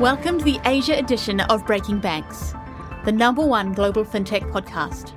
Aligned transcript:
Welcome 0.00 0.38
to 0.38 0.44
the 0.46 0.58
Asia 0.64 0.98
edition 0.98 1.40
of 1.40 1.66
Breaking 1.66 1.98
Banks, 1.98 2.54
the 3.04 3.12
number 3.12 3.44
one 3.44 3.74
global 3.74 4.02
fintech 4.02 4.50
podcast. 4.50 5.12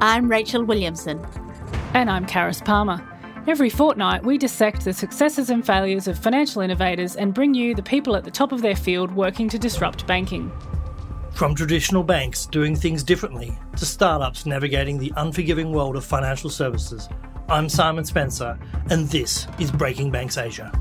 I'm 0.00 0.26
Rachel 0.26 0.64
Williamson. 0.64 1.22
And 1.92 2.08
I'm 2.08 2.24
Charis 2.24 2.62
Palmer. 2.62 3.06
Every 3.46 3.68
fortnight, 3.68 4.24
we 4.24 4.38
dissect 4.38 4.86
the 4.86 4.94
successes 4.94 5.50
and 5.50 5.66
failures 5.66 6.08
of 6.08 6.18
financial 6.18 6.62
innovators 6.62 7.14
and 7.14 7.34
bring 7.34 7.52
you 7.52 7.74
the 7.74 7.82
people 7.82 8.16
at 8.16 8.24
the 8.24 8.30
top 8.30 8.52
of 8.52 8.62
their 8.62 8.74
field 8.74 9.14
working 9.14 9.50
to 9.50 9.58
disrupt 9.58 10.06
banking. 10.06 10.50
From 11.34 11.54
traditional 11.54 12.02
banks 12.02 12.46
doing 12.46 12.74
things 12.74 13.02
differently 13.02 13.58
to 13.76 13.84
startups 13.84 14.46
navigating 14.46 14.96
the 14.96 15.12
unforgiving 15.18 15.72
world 15.72 15.94
of 15.94 16.06
financial 16.06 16.48
services, 16.48 17.06
I'm 17.50 17.68
Simon 17.68 18.06
Spencer, 18.06 18.58
and 18.88 19.06
this 19.10 19.46
is 19.58 19.70
Breaking 19.70 20.10
Banks 20.10 20.38
Asia. 20.38 20.72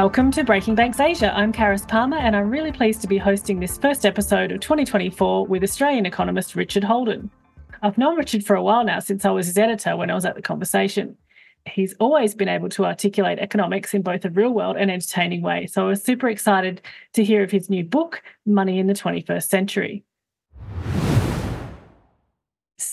Welcome 0.00 0.30
to 0.30 0.44
Breaking 0.44 0.76
Banks 0.76 1.00
Asia. 1.00 1.36
I'm 1.36 1.52
Charis 1.52 1.84
Palmer, 1.84 2.18
and 2.18 2.36
I'm 2.36 2.50
really 2.50 2.70
pleased 2.70 3.00
to 3.00 3.08
be 3.08 3.18
hosting 3.18 3.58
this 3.58 3.76
first 3.76 4.06
episode 4.06 4.52
of 4.52 4.60
2024 4.60 5.44
with 5.46 5.64
Australian 5.64 6.06
economist 6.06 6.54
Richard 6.54 6.84
Holden. 6.84 7.28
I've 7.82 7.98
known 7.98 8.16
Richard 8.16 8.44
for 8.44 8.54
a 8.54 8.62
while 8.62 8.84
now, 8.84 9.00
since 9.00 9.24
I 9.24 9.32
was 9.32 9.46
his 9.46 9.58
editor 9.58 9.96
when 9.96 10.08
I 10.08 10.14
was 10.14 10.24
at 10.24 10.36
The 10.36 10.40
Conversation. 10.40 11.16
He's 11.66 11.94
always 11.98 12.36
been 12.36 12.48
able 12.48 12.68
to 12.68 12.86
articulate 12.86 13.40
economics 13.40 13.92
in 13.92 14.02
both 14.02 14.24
a 14.24 14.30
real 14.30 14.50
world 14.50 14.76
and 14.76 14.88
entertaining 14.88 15.42
way. 15.42 15.66
So 15.66 15.86
I 15.86 15.88
was 15.88 16.04
super 16.04 16.28
excited 16.28 16.80
to 17.14 17.24
hear 17.24 17.42
of 17.42 17.50
his 17.50 17.68
new 17.68 17.82
book, 17.82 18.22
Money 18.46 18.78
in 18.78 18.86
the 18.86 18.94
21st 18.94 19.48
Century. 19.48 20.04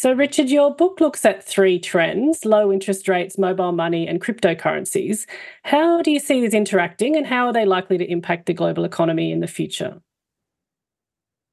So, 0.05 0.13
Richard, 0.13 0.51
your 0.51 0.71
book 0.71 1.01
looks 1.01 1.25
at 1.25 1.43
three 1.43 1.79
trends 1.79 2.45
low 2.45 2.71
interest 2.71 3.07
rates, 3.07 3.39
mobile 3.39 3.71
money, 3.71 4.07
and 4.07 4.21
cryptocurrencies. 4.21 5.25
How 5.63 6.03
do 6.03 6.11
you 6.11 6.19
see 6.19 6.41
these 6.41 6.53
interacting, 6.53 7.15
and 7.15 7.25
how 7.25 7.47
are 7.47 7.53
they 7.53 7.65
likely 7.65 7.97
to 7.97 8.05
impact 8.05 8.45
the 8.45 8.53
global 8.53 8.85
economy 8.85 9.31
in 9.31 9.39
the 9.39 9.47
future? 9.47 9.99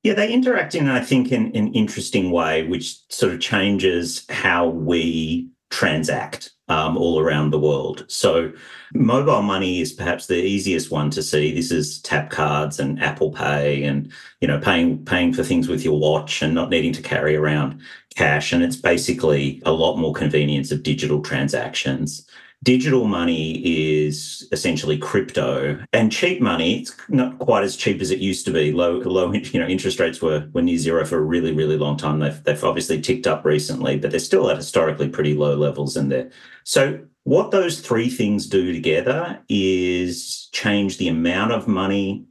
Yeah, 0.02 0.12
they 0.12 0.30
interact 0.30 0.74
in, 0.74 0.86
I 0.86 1.00
think, 1.00 1.32
in 1.32 1.56
an 1.56 1.72
interesting 1.72 2.30
way, 2.30 2.66
which 2.66 2.98
sort 3.08 3.32
of 3.32 3.40
changes 3.40 4.26
how 4.28 4.68
we 4.68 5.48
transact 5.70 6.50
um, 6.72 6.96
all 6.96 7.20
around 7.20 7.50
the 7.50 7.58
world. 7.58 8.04
So, 8.08 8.50
mobile 8.94 9.42
money 9.42 9.80
is 9.80 9.92
perhaps 9.92 10.26
the 10.26 10.42
easiest 10.42 10.90
one 10.90 11.10
to 11.10 11.22
see. 11.22 11.52
This 11.52 11.70
is 11.70 12.00
tap 12.00 12.30
cards 12.30 12.80
and 12.80 13.02
Apple 13.02 13.30
Pay, 13.30 13.84
and 13.84 14.10
you 14.40 14.48
know, 14.48 14.58
paying 14.58 15.04
paying 15.04 15.34
for 15.34 15.44
things 15.44 15.68
with 15.68 15.84
your 15.84 15.98
watch 15.98 16.40
and 16.40 16.54
not 16.54 16.70
needing 16.70 16.92
to 16.94 17.02
carry 17.02 17.36
around 17.36 17.80
cash. 18.14 18.52
And 18.52 18.62
it's 18.62 18.76
basically 18.76 19.62
a 19.66 19.72
lot 19.72 19.96
more 19.96 20.14
convenience 20.14 20.72
of 20.72 20.82
digital 20.82 21.20
transactions. 21.20 22.26
Digital 22.62 23.06
money 23.06 23.60
is 23.64 24.46
essentially 24.52 24.96
crypto 24.96 25.78
and 25.92 26.12
cheap 26.12 26.40
money. 26.40 26.80
It's 26.80 26.94
not 27.08 27.38
quite 27.38 27.64
as 27.64 27.76
cheap 27.76 28.00
as 28.00 28.12
it 28.12 28.20
used 28.20 28.44
to 28.46 28.52
be. 28.52 28.70
Low, 28.70 28.98
low, 28.98 29.32
you 29.32 29.58
know, 29.58 29.66
interest 29.66 29.98
rates 29.98 30.22
were, 30.22 30.48
were 30.52 30.62
near 30.62 30.78
zero 30.78 31.04
for 31.04 31.18
a 31.18 31.22
really, 31.22 31.52
really 31.52 31.76
long 31.76 31.96
time. 31.96 32.20
They've, 32.20 32.42
they've 32.44 32.64
obviously 32.64 33.00
ticked 33.00 33.26
up 33.26 33.44
recently, 33.44 33.98
but 33.98 34.10
they're 34.10 34.20
still 34.20 34.48
at 34.48 34.56
historically 34.56 35.08
pretty 35.08 35.34
low 35.34 35.56
levels 35.56 35.96
in 35.96 36.08
there. 36.08 36.30
So 36.62 37.00
what 37.24 37.50
those 37.50 37.80
three 37.80 38.10
things 38.10 38.46
do 38.46 38.72
together 38.72 39.40
is 39.48 40.48
change 40.52 40.98
the 40.98 41.08
amount 41.08 41.52
of 41.52 41.68
money 41.68 42.26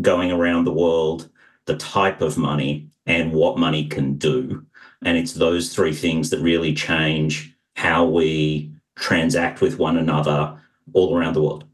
going 0.00 0.32
around 0.32 0.64
the 0.64 0.72
world, 0.72 1.28
the 1.66 1.76
type 1.76 2.20
of 2.20 2.36
money, 2.36 2.88
and 3.06 3.32
what 3.32 3.58
money 3.58 3.86
can 3.86 4.16
do. 4.16 4.64
And 5.02 5.18
it's 5.18 5.34
those 5.34 5.72
three 5.72 5.94
things 5.94 6.30
that 6.30 6.40
really 6.40 6.74
change 6.74 7.54
how 7.76 8.04
we 8.06 8.73
transact 8.96 9.60
with 9.60 9.78
one 9.78 9.96
another 9.96 10.58
all 10.92 11.16
around 11.16 11.34
the 11.34 11.42
world. 11.42 11.64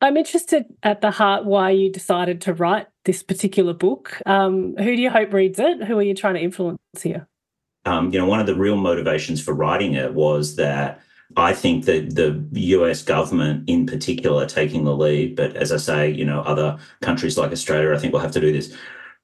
I'm 0.00 0.16
interested 0.16 0.66
at 0.82 1.00
the 1.00 1.10
heart 1.10 1.46
why 1.46 1.70
you 1.70 1.90
decided 1.90 2.40
to 2.42 2.54
write 2.54 2.86
this 3.04 3.22
particular 3.22 3.72
book. 3.72 4.20
Um, 4.26 4.76
who 4.76 4.94
do 4.94 5.00
you 5.00 5.10
hope 5.10 5.32
reads 5.32 5.58
it? 5.58 5.84
Who 5.84 5.98
are 5.98 6.02
you 6.02 6.14
trying 6.14 6.34
to 6.34 6.40
influence 6.40 6.78
here? 7.02 7.26
Um, 7.86 8.12
you 8.12 8.18
know, 8.18 8.26
one 8.26 8.40
of 8.40 8.46
the 8.46 8.54
real 8.54 8.76
motivations 8.76 9.40
for 9.40 9.54
writing 9.54 9.94
it 9.94 10.12
was 10.12 10.56
that 10.56 11.00
I 11.36 11.54
think 11.54 11.86
that 11.86 12.14
the 12.14 12.44
US 12.52 13.02
government 13.02 13.68
in 13.68 13.86
particular 13.86 14.46
taking 14.46 14.84
the 14.84 14.94
lead, 14.94 15.34
but 15.34 15.56
as 15.56 15.72
I 15.72 15.76
say, 15.78 16.10
you 16.10 16.24
know, 16.24 16.40
other 16.42 16.78
countries 17.00 17.38
like 17.38 17.52
Australia, 17.52 17.94
I 17.94 17.98
think 17.98 18.12
will 18.12 18.20
have 18.20 18.32
to 18.32 18.40
do 18.40 18.52
this, 18.52 18.76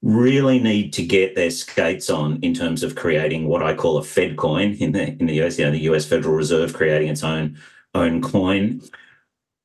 really 0.03 0.59
need 0.59 0.93
to 0.95 1.05
get 1.05 1.35
their 1.35 1.51
skates 1.51 2.11
on 2.11 2.39
in 2.43 2.53
terms 2.53 2.83
of 2.83 2.97
creating 2.97 3.47
what 3.47 3.63
I 3.63 3.75
call 3.75 3.99
a 3.99 4.03
Fed 4.03 4.37
coin 4.37 4.75
in 4.75 4.93
the 4.93 5.17
in 5.19 5.27
the 5.27 5.41
US, 5.43 5.59
you 5.59 5.65
know, 5.65 5.71
the 5.71 5.91
US 5.93 6.05
Federal 6.05 6.35
Reserve 6.35 6.75
creating 6.75 7.09
its 7.09 7.23
own 7.23 7.57
own 7.95 8.21
coin. 8.21 8.83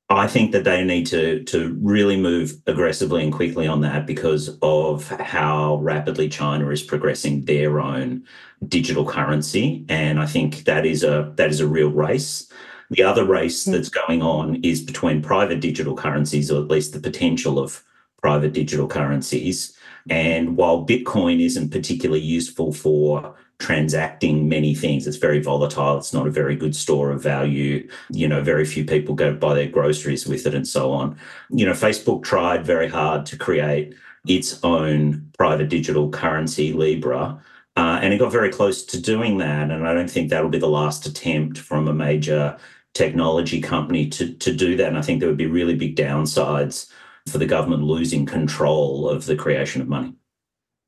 I 0.10 0.28
think 0.28 0.54
that 0.54 0.64
they 0.64 0.86
need 0.86 1.06
to 1.08 1.44
to 1.46 1.76
really 1.82 2.18
move 2.18 2.54
aggressively 2.68 3.24
and 3.24 3.34
quickly 3.34 3.68
on 3.68 3.82
that 3.82 4.06
because 4.06 4.58
of 4.62 5.10
how 5.10 5.78
rapidly 5.78 6.30
China 6.30 6.70
is 6.70 6.84
progressing 6.84 7.44
their 7.46 7.80
own 7.80 8.24
digital 8.68 9.06
currency, 9.06 9.86
and 9.90 10.20
I 10.20 10.26
think 10.26 10.64
that 10.64 10.86
is 10.86 11.04
a 11.04 11.34
that 11.36 11.50
is 11.50 11.60
a 11.60 11.68
real 11.68 11.90
race. 11.90 12.50
The 12.90 13.04
other 13.04 13.26
race 13.26 13.66
hmm. 13.66 13.72
that's 13.72 13.90
going 13.90 14.22
on 14.22 14.64
is 14.64 14.82
between 14.82 15.22
private 15.22 15.60
digital 15.62 15.96
currencies, 15.96 16.52
or 16.52 16.62
at 16.62 16.70
least 16.70 16.94
the 16.94 17.00
potential 17.00 17.60
of 17.60 17.84
private 18.22 18.54
digital 18.54 18.88
currencies, 18.88 19.77
and 20.10 20.58
while 20.58 20.86
Bitcoin 20.86 21.44
isn't 21.44 21.72
particularly 21.72 22.22
useful 22.22 22.74
for 22.74 23.36
transacting 23.60 24.48
many 24.48 24.76
things, 24.76 25.08
it's 25.08 25.18
very 25.18 25.42
volatile. 25.42 25.98
It's 25.98 26.14
not 26.14 26.28
a 26.28 26.32
very 26.32 26.56
good 26.56 26.76
store 26.76 27.12
of 27.12 27.22
value. 27.22 27.88
You 28.12 28.28
know, 28.28 28.42
very 28.42 28.66
few 28.66 28.86
people 28.86 29.16
go 29.16 29.34
buy 29.34 29.56
their 29.56 29.68
groceries 29.68 30.28
with 30.28 30.46
it 30.46 30.54
and 30.54 30.68
so 30.68 30.92
on. 30.92 31.18
You 31.50 31.66
know, 31.66 31.74
Facebook 31.74 32.24
tried 32.24 32.66
very 32.66 32.88
hard 32.88 33.26
to 33.28 33.38
create 33.38 33.96
its 34.28 34.64
own 34.64 35.32
private 35.38 35.70
digital 35.70 36.10
currency, 36.10 36.74
Libra. 36.74 37.42
Uh, 37.76 38.00
and 38.02 38.14
it 38.14 38.18
got 38.18 38.32
very 38.32 38.52
close 38.52 38.84
to 38.84 39.00
doing 39.00 39.38
that. 39.38 39.70
And 39.70 39.88
I 39.88 39.94
don't 39.94 40.10
think 40.10 40.30
that'll 40.30 40.50
be 40.50 40.58
the 40.58 40.68
last 40.68 41.06
attempt 41.06 41.60
from 41.60 41.88
a 41.88 41.94
major 41.94 42.58
technology 42.94 43.62
company 43.62 44.10
to, 44.10 44.34
to 44.34 44.54
do 44.54 44.76
that. 44.76 44.88
And 44.88 44.98
I 44.98 45.02
think 45.02 45.20
there 45.20 45.30
would 45.30 45.38
be 45.38 45.46
really 45.46 45.76
big 45.76 45.96
downsides 45.96 46.92
for 47.28 47.38
the 47.38 47.46
government 47.46 47.84
losing 47.84 48.26
control 48.26 49.08
of 49.10 49.26
the 49.26 49.36
creation 49.36 49.82
of 49.82 49.88
money. 49.88 50.14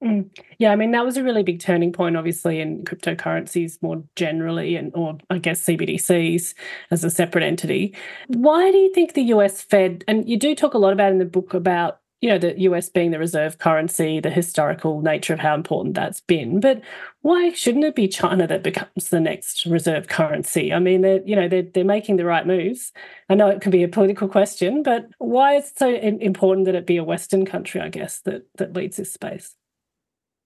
Mm. 0.03 0.29
Yeah, 0.59 0.71
I 0.71 0.77
mean 0.77 0.91
that 0.91 1.05
was 1.05 1.17
a 1.17 1.23
really 1.23 1.43
big 1.43 1.59
turning 1.59 1.91
point, 1.91 2.15
obviously, 2.15 2.61
in 2.61 2.85
cryptocurrencies 2.85 3.81
more 3.81 4.01
generally, 4.15 4.77
and 4.77 4.91
or 4.95 5.17
I 5.29 5.39
guess 5.39 5.65
CBDCs 5.65 6.53
as 6.89 7.03
a 7.03 7.09
separate 7.09 7.43
entity. 7.43 7.93
Why 8.27 8.71
do 8.71 8.77
you 8.77 8.93
think 8.93 9.13
the 9.13 9.23
US 9.23 9.61
Fed, 9.61 10.05
and 10.07 10.27
you 10.27 10.37
do 10.37 10.55
talk 10.55 10.73
a 10.73 10.77
lot 10.77 10.93
about 10.93 11.11
in 11.11 11.17
the 11.17 11.25
book 11.25 11.53
about 11.53 11.98
you 12.21 12.29
know, 12.29 12.37
the 12.37 12.59
US 12.61 12.89
being 12.89 13.11
the 13.11 13.19
reserve 13.19 13.57
currency, 13.59 14.19
the 14.19 14.29
historical 14.29 15.01
nature 15.01 15.33
of 15.33 15.39
how 15.39 15.55
important 15.55 15.95
that's 15.95 16.21
been. 16.21 16.59
But 16.59 16.81
why 17.21 17.53
shouldn't 17.53 17.85
it 17.85 17.95
be 17.95 18.07
China 18.07 18.45
that 18.47 18.63
becomes 18.63 19.09
the 19.09 19.21
next 19.21 19.65
reserve 19.65 20.07
currency? 20.07 20.73
I 20.73 20.79
mean, 20.79 21.01
they're, 21.01 21.21
you 21.25 21.35
know, 21.35 21.47
they're, 21.47 21.63
they're 21.73 21.85
making 21.85 22.17
the 22.17 22.25
right 22.25 22.45
moves. 22.45 22.91
I 23.29 23.35
know 23.35 23.47
it 23.47 23.61
could 23.61 23.71
be 23.71 23.83
a 23.83 23.87
political 23.87 24.27
question, 24.27 24.83
but 24.83 25.07
why 25.19 25.55
is 25.55 25.71
it 25.71 25.79
so 25.79 25.93
important 25.95 26.65
that 26.65 26.75
it 26.75 26.85
be 26.85 26.97
a 26.97 27.03
Western 27.03 27.45
country, 27.45 27.79
I 27.79 27.89
guess, 27.89 28.19
that, 28.21 28.45
that 28.57 28.73
leads 28.73 28.97
this 28.97 29.13
space? 29.13 29.55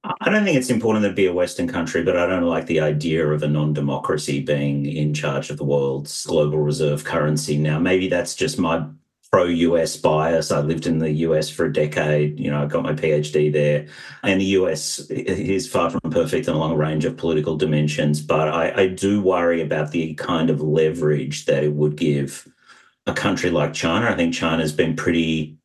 I 0.03 0.29
don't 0.29 0.43
think 0.43 0.57
it's 0.57 0.69
important 0.69 1.05
to 1.05 1.13
be 1.13 1.27
a 1.27 1.33
Western 1.33 1.67
country, 1.67 2.03
but 2.03 2.17
I 2.17 2.27
don't 2.27 2.43
like 2.43 2.65
the 2.65 2.81
idea 2.81 3.25
of 3.25 3.41
a 3.41 3.47
non 3.47 3.73
democracy 3.73 4.41
being 4.41 4.85
in 4.85 5.13
charge 5.13 5.49
of 5.49 5.57
the 5.57 5.63
world's 5.63 6.25
global 6.25 6.59
reserve 6.59 7.05
currency. 7.05 7.57
Now, 7.57 7.79
maybe 7.79 8.09
that's 8.09 8.35
just 8.35 8.59
my 8.59 8.85
pro 9.33 9.45
US 9.45 9.97
bias. 9.97 10.51
I 10.51 10.59
lived 10.59 10.85
in 10.85 10.99
the 10.99 11.09
US 11.27 11.49
for 11.49 11.65
a 11.65 11.73
decade. 11.73 12.39
You 12.39 12.51
know, 12.51 12.61
I 12.61 12.67
got 12.67 12.83
my 12.83 12.93
PhD 12.93 13.51
there. 13.51 13.87
And 14.21 14.39
the 14.39 14.53
US 14.59 15.09
is 15.09 15.67
far 15.67 15.89
from 15.89 16.11
perfect 16.11 16.47
in 16.47 16.53
a 16.53 16.57
long 16.59 16.77
range 16.77 17.03
of 17.03 17.17
political 17.17 17.57
dimensions. 17.57 18.21
But 18.21 18.49
I, 18.49 18.83
I 18.83 18.87
do 18.89 19.23
worry 19.23 19.59
about 19.59 19.89
the 19.89 20.13
kind 20.13 20.51
of 20.51 20.61
leverage 20.61 21.45
that 21.45 21.63
it 21.63 21.73
would 21.73 21.95
give 21.95 22.47
a 23.07 23.13
country 23.13 23.49
like 23.49 23.73
China. 23.73 24.05
I 24.05 24.15
think 24.15 24.35
China's 24.35 24.71
been 24.71 24.95
pretty 24.95 25.57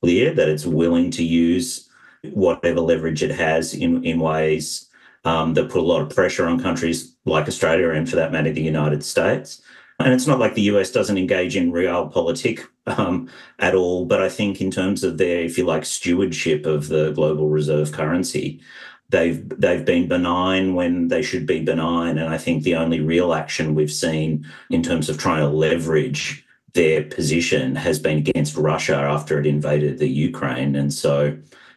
clear 0.00 0.32
that 0.32 0.48
it's 0.48 0.64
willing 0.64 1.10
to 1.10 1.24
use 1.24 1.88
whatever 2.32 2.80
leverage 2.80 3.24
it 3.24 3.32
has 3.32 3.74
in, 3.74 4.04
in 4.04 4.20
ways 4.20 4.88
um, 5.24 5.54
that 5.54 5.70
put 5.70 5.80
a 5.80 5.84
lot 5.92 6.02
of 6.02 6.14
pressure 6.14 6.46
on 6.46 6.62
countries 6.62 7.16
like 7.24 7.48
Australia 7.48 7.90
and, 7.90 8.08
for 8.08 8.14
that 8.14 8.30
matter, 8.30 8.52
the 8.52 8.62
United 8.62 9.02
States. 9.02 9.60
And 10.02 10.12
it's 10.12 10.26
not 10.26 10.38
like 10.38 10.54
the 10.54 10.62
US 10.62 10.90
doesn't 10.90 11.18
engage 11.18 11.56
in 11.56 11.72
realpolitik 11.72 12.66
um, 12.86 13.28
at 13.58 13.74
all, 13.74 14.04
but 14.04 14.22
I 14.22 14.28
think 14.28 14.60
in 14.60 14.70
terms 14.70 15.04
of 15.04 15.18
their, 15.18 15.40
if 15.40 15.56
you 15.56 15.64
like, 15.64 15.84
stewardship 15.84 16.66
of 16.66 16.88
the 16.88 17.12
global 17.12 17.48
reserve 17.48 17.92
currency, 17.92 18.60
they've 19.08 19.48
they've 19.60 19.84
been 19.84 20.08
benign 20.08 20.74
when 20.74 21.08
they 21.08 21.22
should 21.22 21.46
be 21.46 21.60
benign. 21.60 22.18
And 22.18 22.28
I 22.34 22.38
think 22.38 22.62
the 22.62 22.76
only 22.76 23.00
real 23.00 23.32
action 23.32 23.74
we've 23.74 23.92
seen 23.92 24.46
in 24.70 24.82
terms 24.82 25.08
of 25.08 25.18
trying 25.18 25.40
to 25.40 25.48
leverage 25.48 26.44
their 26.74 27.04
position 27.04 27.76
has 27.76 27.98
been 27.98 28.18
against 28.18 28.56
Russia 28.56 28.96
after 28.96 29.38
it 29.38 29.46
invaded 29.46 29.98
the 29.98 30.08
Ukraine. 30.08 30.74
And 30.74 30.92
so, 30.92 31.36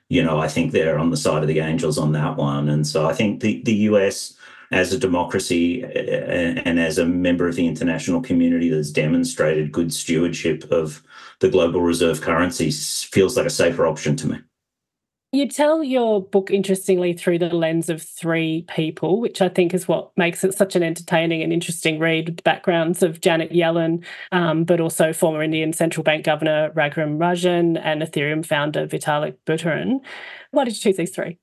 you 0.10 0.24
know, 0.24 0.40
I 0.40 0.48
think 0.48 0.72
they're 0.72 0.98
on 0.98 1.10
the 1.10 1.18
side 1.18 1.42
of 1.42 1.50
the 1.50 1.60
angels 1.60 1.98
on 1.98 2.14
that 2.14 2.38
one. 2.38 2.70
And 2.70 2.88
so 2.88 3.06
I 3.06 3.14
think 3.14 3.42
the, 3.42 3.62
the 3.64 3.74
US 3.90 4.38
as 4.72 4.94
a 4.94 4.98
democracy 4.98 5.84
and 5.84 6.80
as 6.80 6.98
a 6.98 7.06
member 7.06 7.48
of 7.48 7.56
the 7.56 7.68
international 7.68 8.22
community 8.22 8.70
that's 8.70 8.92
demonstrated 8.92 9.72
good 9.72 9.94
stewardship 9.94 10.64
of 10.72 11.02
the 11.40 11.50
global 11.50 11.82
reserve 11.82 12.22
currency 12.22 12.72
feels 12.72 13.38
like 13.38 13.46
a 13.46 13.50
safer 13.50 13.86
option 13.86 14.16
to 14.16 14.28
me. 14.28 14.40
You 15.32 15.50
tell 15.50 15.84
your 15.84 16.24
book 16.24 16.50
interestingly 16.50 17.12
through 17.12 17.40
the 17.40 17.50
lens 17.50 17.90
of 17.90 18.02
three 18.02 18.66
people, 18.70 19.20
which 19.20 19.42
I 19.42 19.50
think 19.50 19.74
is 19.74 19.86
what 19.86 20.12
makes 20.16 20.46
it 20.46 20.54
such 20.54 20.78
an 20.78 20.84
entertaining 20.84 21.42
and 21.42 21.52
interesting 21.52 22.00
read 22.00 22.38
the 22.38 22.44
backgrounds 22.44 23.04
of 23.04 23.20
Janet 23.20 23.52
Yellen, 23.52 24.06
um, 24.32 24.64
but 24.64 24.80
also 24.80 25.12
former 25.12 25.44
Indian 25.44 25.74
central 25.74 26.06
bank 26.06 26.24
governor 26.24 26.72
Raghuram 26.74 27.18
Rajan 27.18 27.78
and 27.84 28.02
Ethereum 28.02 28.46
founder 28.46 28.88
Vitalik 28.88 29.36
Buterin. 29.46 30.00
Why 30.52 30.64
did 30.64 30.76
you 30.76 30.80
choose 30.80 30.96
these 30.96 31.12
three? 31.12 31.38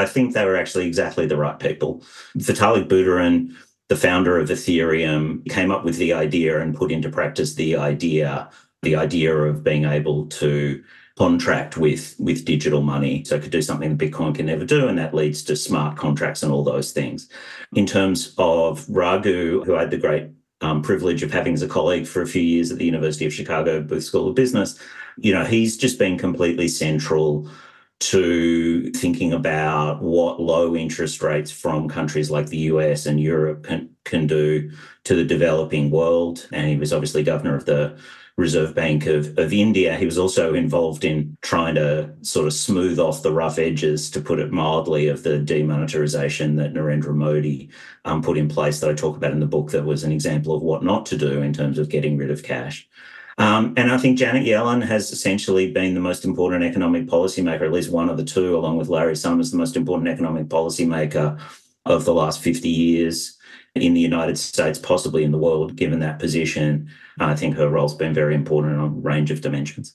I 0.00 0.06
think 0.06 0.32
they 0.32 0.44
were 0.44 0.56
actually 0.56 0.86
exactly 0.86 1.26
the 1.26 1.36
right 1.36 1.58
people. 1.58 2.02
Vitalik 2.38 2.88
Buterin, 2.88 3.54
the 3.88 3.96
founder 3.96 4.38
of 4.38 4.48
Ethereum, 4.48 5.46
came 5.50 5.70
up 5.70 5.84
with 5.84 5.98
the 5.98 6.14
idea 6.14 6.60
and 6.60 6.74
put 6.74 6.90
into 6.90 7.10
practice 7.10 7.54
the 7.54 7.76
idea, 7.76 8.48
the 8.82 8.96
idea 8.96 9.36
of 9.36 9.62
being 9.62 9.84
able 9.84 10.26
to 10.26 10.82
contract 11.18 11.76
with 11.76 12.14
with 12.18 12.46
digital 12.46 12.80
money 12.80 13.22
so 13.24 13.36
it 13.36 13.42
could 13.42 13.50
do 13.50 13.60
something 13.60 13.94
that 13.94 14.10
bitcoin 14.10 14.34
can 14.34 14.46
never 14.46 14.64
do 14.64 14.88
and 14.88 14.96
that 14.96 15.12
leads 15.12 15.42
to 15.42 15.54
smart 15.54 15.94
contracts 15.94 16.42
and 16.42 16.50
all 16.50 16.64
those 16.64 16.92
things 16.92 17.28
in 17.74 17.84
terms 17.84 18.32
of 18.38 18.88
raghu 18.88 19.62
who 19.64 19.76
i 19.76 19.80
had 19.80 19.90
the 19.90 19.98
great 19.98 20.30
um, 20.62 20.80
privilege 20.80 21.22
of 21.22 21.30
having 21.30 21.52
as 21.52 21.60
a 21.60 21.68
colleague 21.68 22.06
for 22.06 22.22
a 22.22 22.26
few 22.26 22.40
years 22.40 22.70
at 22.70 22.78
the 22.78 22.86
university 22.86 23.26
of 23.26 23.34
chicago 23.34 23.82
booth 23.82 24.04
school 24.04 24.28
of 24.28 24.34
business 24.34 24.78
you 25.18 25.30
know 25.30 25.44
he's 25.44 25.76
just 25.76 25.98
been 25.98 26.16
completely 26.16 26.68
central 26.68 27.50
to 28.00 28.90
thinking 28.92 29.32
about 29.32 30.02
what 30.02 30.40
low 30.40 30.74
interest 30.74 31.22
rates 31.22 31.50
from 31.50 31.88
countries 31.88 32.30
like 32.30 32.46
the 32.46 32.58
US 32.58 33.06
and 33.06 33.20
Europe 33.20 33.64
can, 33.64 33.90
can 34.04 34.26
do 34.26 34.70
to 35.04 35.14
the 35.14 35.24
developing 35.24 35.90
world. 35.90 36.48
And 36.52 36.66
he 36.66 36.76
was 36.76 36.92
obviously 36.92 37.22
governor 37.22 37.54
of 37.54 37.66
the 37.66 37.98
Reserve 38.40 38.74
Bank 38.74 39.06
of, 39.06 39.36
of 39.38 39.52
India. 39.52 39.96
He 39.96 40.06
was 40.06 40.16
also 40.16 40.54
involved 40.54 41.04
in 41.04 41.36
trying 41.42 41.74
to 41.74 42.10
sort 42.22 42.46
of 42.46 42.54
smooth 42.54 42.98
off 42.98 43.22
the 43.22 43.32
rough 43.32 43.58
edges, 43.58 44.10
to 44.12 44.20
put 44.20 44.38
it 44.38 44.50
mildly, 44.50 45.08
of 45.08 45.22
the 45.22 45.38
demonetization 45.38 46.56
that 46.56 46.72
Narendra 46.72 47.14
Modi 47.14 47.68
um, 48.06 48.22
put 48.22 48.38
in 48.38 48.48
place 48.48 48.80
that 48.80 48.88
I 48.88 48.94
talk 48.94 49.16
about 49.16 49.32
in 49.32 49.40
the 49.40 49.46
book 49.46 49.70
that 49.72 49.84
was 49.84 50.04
an 50.04 50.12
example 50.12 50.54
of 50.54 50.62
what 50.62 50.82
not 50.82 51.04
to 51.06 51.18
do 51.18 51.42
in 51.42 51.52
terms 51.52 51.78
of 51.78 51.90
getting 51.90 52.16
rid 52.16 52.30
of 52.30 52.42
cash. 52.42 52.88
Um, 53.40 53.72
and 53.78 53.90
I 53.90 53.96
think 53.96 54.18
Janet 54.18 54.46
Yellen 54.46 54.86
has 54.86 55.12
essentially 55.12 55.72
been 55.72 55.94
the 55.94 56.00
most 56.00 56.26
important 56.26 56.62
economic 56.62 57.06
policymaker, 57.06 57.62
at 57.62 57.72
least 57.72 57.90
one 57.90 58.10
of 58.10 58.18
the 58.18 58.24
two, 58.24 58.54
along 58.54 58.76
with 58.76 58.90
Larry 58.90 59.16
Summers, 59.16 59.50
the 59.50 59.56
most 59.56 59.76
important 59.76 60.10
economic 60.10 60.48
policymaker 60.48 61.40
of 61.86 62.04
the 62.04 62.12
last 62.12 62.42
50 62.42 62.68
years 62.68 63.38
in 63.74 63.94
the 63.94 64.00
United 64.00 64.36
States, 64.36 64.78
possibly 64.78 65.24
in 65.24 65.32
the 65.32 65.38
world, 65.38 65.74
given 65.74 66.00
that 66.00 66.18
position. 66.18 66.90
And 67.18 67.30
I 67.30 67.34
think 67.34 67.56
her 67.56 67.70
role's 67.70 67.94
been 67.94 68.12
very 68.12 68.34
important 68.34 68.78
on 68.78 68.84
a 68.84 68.88
range 68.88 69.30
of 69.30 69.40
dimensions. 69.40 69.94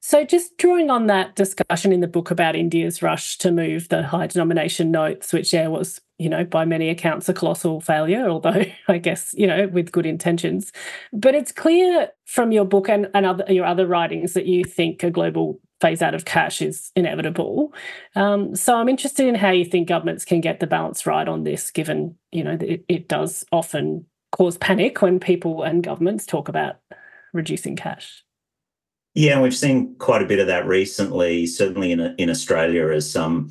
So, 0.00 0.24
just 0.24 0.56
drawing 0.58 0.90
on 0.90 1.06
that 1.08 1.34
discussion 1.34 1.92
in 1.92 2.00
the 2.00 2.06
book 2.06 2.30
about 2.30 2.54
India's 2.54 3.02
rush 3.02 3.36
to 3.38 3.50
move 3.50 3.88
the 3.88 4.04
high 4.04 4.28
denomination 4.28 4.90
notes, 4.90 5.32
which 5.32 5.52
yeah 5.52 5.66
was, 5.66 6.00
you 6.18 6.28
know, 6.28 6.44
by 6.44 6.64
many 6.64 6.88
accounts 6.88 7.28
a 7.28 7.34
colossal 7.34 7.80
failure, 7.80 8.28
although 8.28 8.64
I 8.88 8.98
guess, 8.98 9.34
you 9.36 9.46
know, 9.46 9.66
with 9.66 9.90
good 9.92 10.06
intentions. 10.06 10.72
But 11.12 11.34
it's 11.34 11.52
clear 11.52 12.10
from 12.26 12.52
your 12.52 12.64
book 12.64 12.88
and, 12.88 13.08
and 13.12 13.26
other, 13.26 13.44
your 13.48 13.66
other 13.66 13.86
writings 13.86 14.34
that 14.34 14.46
you 14.46 14.62
think 14.64 15.02
a 15.02 15.10
global 15.10 15.60
phase 15.80 16.02
out 16.02 16.14
of 16.14 16.24
cash 16.24 16.62
is 16.62 16.90
inevitable. 16.94 17.72
Um, 18.14 18.54
so 18.54 18.76
I'm 18.76 18.88
interested 18.88 19.26
in 19.26 19.34
how 19.34 19.50
you 19.50 19.64
think 19.64 19.88
governments 19.88 20.24
can 20.24 20.40
get 20.40 20.60
the 20.60 20.66
balance 20.66 21.06
right 21.06 21.26
on 21.26 21.44
this, 21.44 21.70
given, 21.70 22.16
you 22.32 22.44
know, 22.44 22.56
it, 22.60 22.84
it 22.88 23.08
does 23.08 23.44
often 23.52 24.06
cause 24.30 24.58
panic 24.58 25.02
when 25.02 25.18
people 25.20 25.62
and 25.62 25.82
governments 25.82 26.26
talk 26.26 26.48
about 26.48 26.76
reducing 27.32 27.76
cash. 27.76 28.24
Yeah, 29.18 29.40
we've 29.40 29.56
seen 29.56 29.96
quite 29.96 30.22
a 30.22 30.26
bit 30.26 30.38
of 30.38 30.46
that 30.46 30.64
recently, 30.64 31.44
certainly 31.44 31.90
in 31.90 31.98
in 32.18 32.30
Australia, 32.30 32.90
as 32.90 33.10
some 33.10 33.50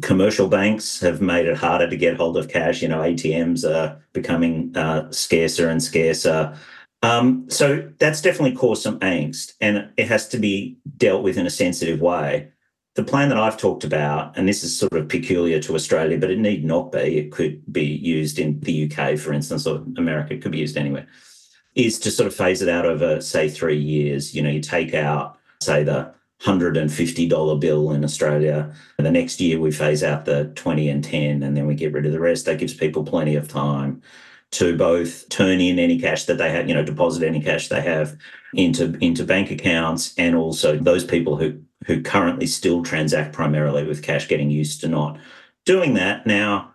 commercial 0.00 0.48
banks 0.48 1.00
have 1.00 1.20
made 1.20 1.44
it 1.44 1.58
harder 1.58 1.86
to 1.86 1.98
get 1.98 2.16
hold 2.16 2.38
of 2.38 2.48
cash. 2.48 2.80
You 2.80 2.88
know, 2.88 3.00
ATMs 3.00 3.62
are 3.70 4.00
becoming 4.14 4.74
uh, 4.74 5.12
scarcer 5.12 5.68
and 5.68 5.82
scarcer. 5.82 6.56
Um, 7.02 7.44
so 7.50 7.86
that's 7.98 8.22
definitely 8.22 8.56
caused 8.56 8.82
some 8.82 8.98
angst, 9.00 9.52
and 9.60 9.90
it 9.98 10.08
has 10.08 10.28
to 10.28 10.38
be 10.38 10.78
dealt 10.96 11.22
with 11.22 11.36
in 11.36 11.46
a 11.46 11.50
sensitive 11.50 12.00
way. 12.00 12.48
The 12.94 13.04
plan 13.04 13.28
that 13.28 13.38
I've 13.38 13.58
talked 13.58 13.84
about, 13.84 14.38
and 14.38 14.48
this 14.48 14.64
is 14.64 14.74
sort 14.74 14.94
of 14.94 15.10
peculiar 15.10 15.60
to 15.60 15.74
Australia, 15.74 16.16
but 16.16 16.30
it 16.30 16.38
need 16.38 16.64
not 16.64 16.90
be. 16.90 17.18
It 17.18 17.32
could 17.32 17.70
be 17.70 17.84
used 17.84 18.38
in 18.38 18.60
the 18.60 18.90
UK, 18.90 19.18
for 19.18 19.34
instance, 19.34 19.66
or 19.66 19.84
America. 19.98 20.32
It 20.32 20.40
could 20.40 20.52
be 20.52 20.60
used 20.60 20.78
anywhere 20.78 21.06
is 21.74 21.98
to 22.00 22.10
sort 22.10 22.26
of 22.26 22.34
phase 22.34 22.62
it 22.62 22.68
out 22.68 22.84
over, 22.84 23.20
say, 23.20 23.48
three 23.48 23.78
years. 23.78 24.34
You 24.34 24.42
know, 24.42 24.50
you 24.50 24.60
take 24.60 24.94
out, 24.94 25.38
say, 25.60 25.82
the 25.82 26.12
$150 26.42 27.60
bill 27.60 27.92
in 27.92 28.04
Australia. 28.04 28.74
And 28.98 29.06
the 29.06 29.10
next 29.10 29.40
year 29.40 29.60
we 29.60 29.70
phase 29.70 30.02
out 30.02 30.24
the 30.24 30.52
20 30.54 30.88
and 30.88 31.02
10, 31.02 31.42
and 31.42 31.56
then 31.56 31.66
we 31.66 31.74
get 31.74 31.92
rid 31.92 32.06
of 32.06 32.12
the 32.12 32.20
rest. 32.20 32.46
That 32.46 32.58
gives 32.58 32.74
people 32.74 33.04
plenty 33.04 33.36
of 33.36 33.48
time 33.48 34.02
to 34.52 34.76
both 34.76 35.28
turn 35.30 35.60
in 35.60 35.78
any 35.78 35.98
cash 35.98 36.24
that 36.24 36.36
they 36.36 36.50
have, 36.50 36.68
you 36.68 36.74
know, 36.74 36.84
deposit 36.84 37.22
any 37.22 37.40
cash 37.40 37.68
they 37.68 37.80
have 37.80 38.18
into, 38.52 38.96
into 38.98 39.24
bank 39.24 39.50
accounts, 39.50 40.14
and 40.18 40.36
also 40.36 40.76
those 40.76 41.04
people 41.04 41.36
who 41.36 41.58
who 41.86 42.02
currently 42.02 42.46
still 42.46 42.82
transact 42.82 43.32
primarily 43.32 43.84
with 43.84 44.02
cash 44.02 44.28
getting 44.28 44.50
used 44.50 44.80
to 44.80 44.88
not 44.88 45.18
doing 45.64 45.94
that. 45.94 46.26
Now, 46.26 46.71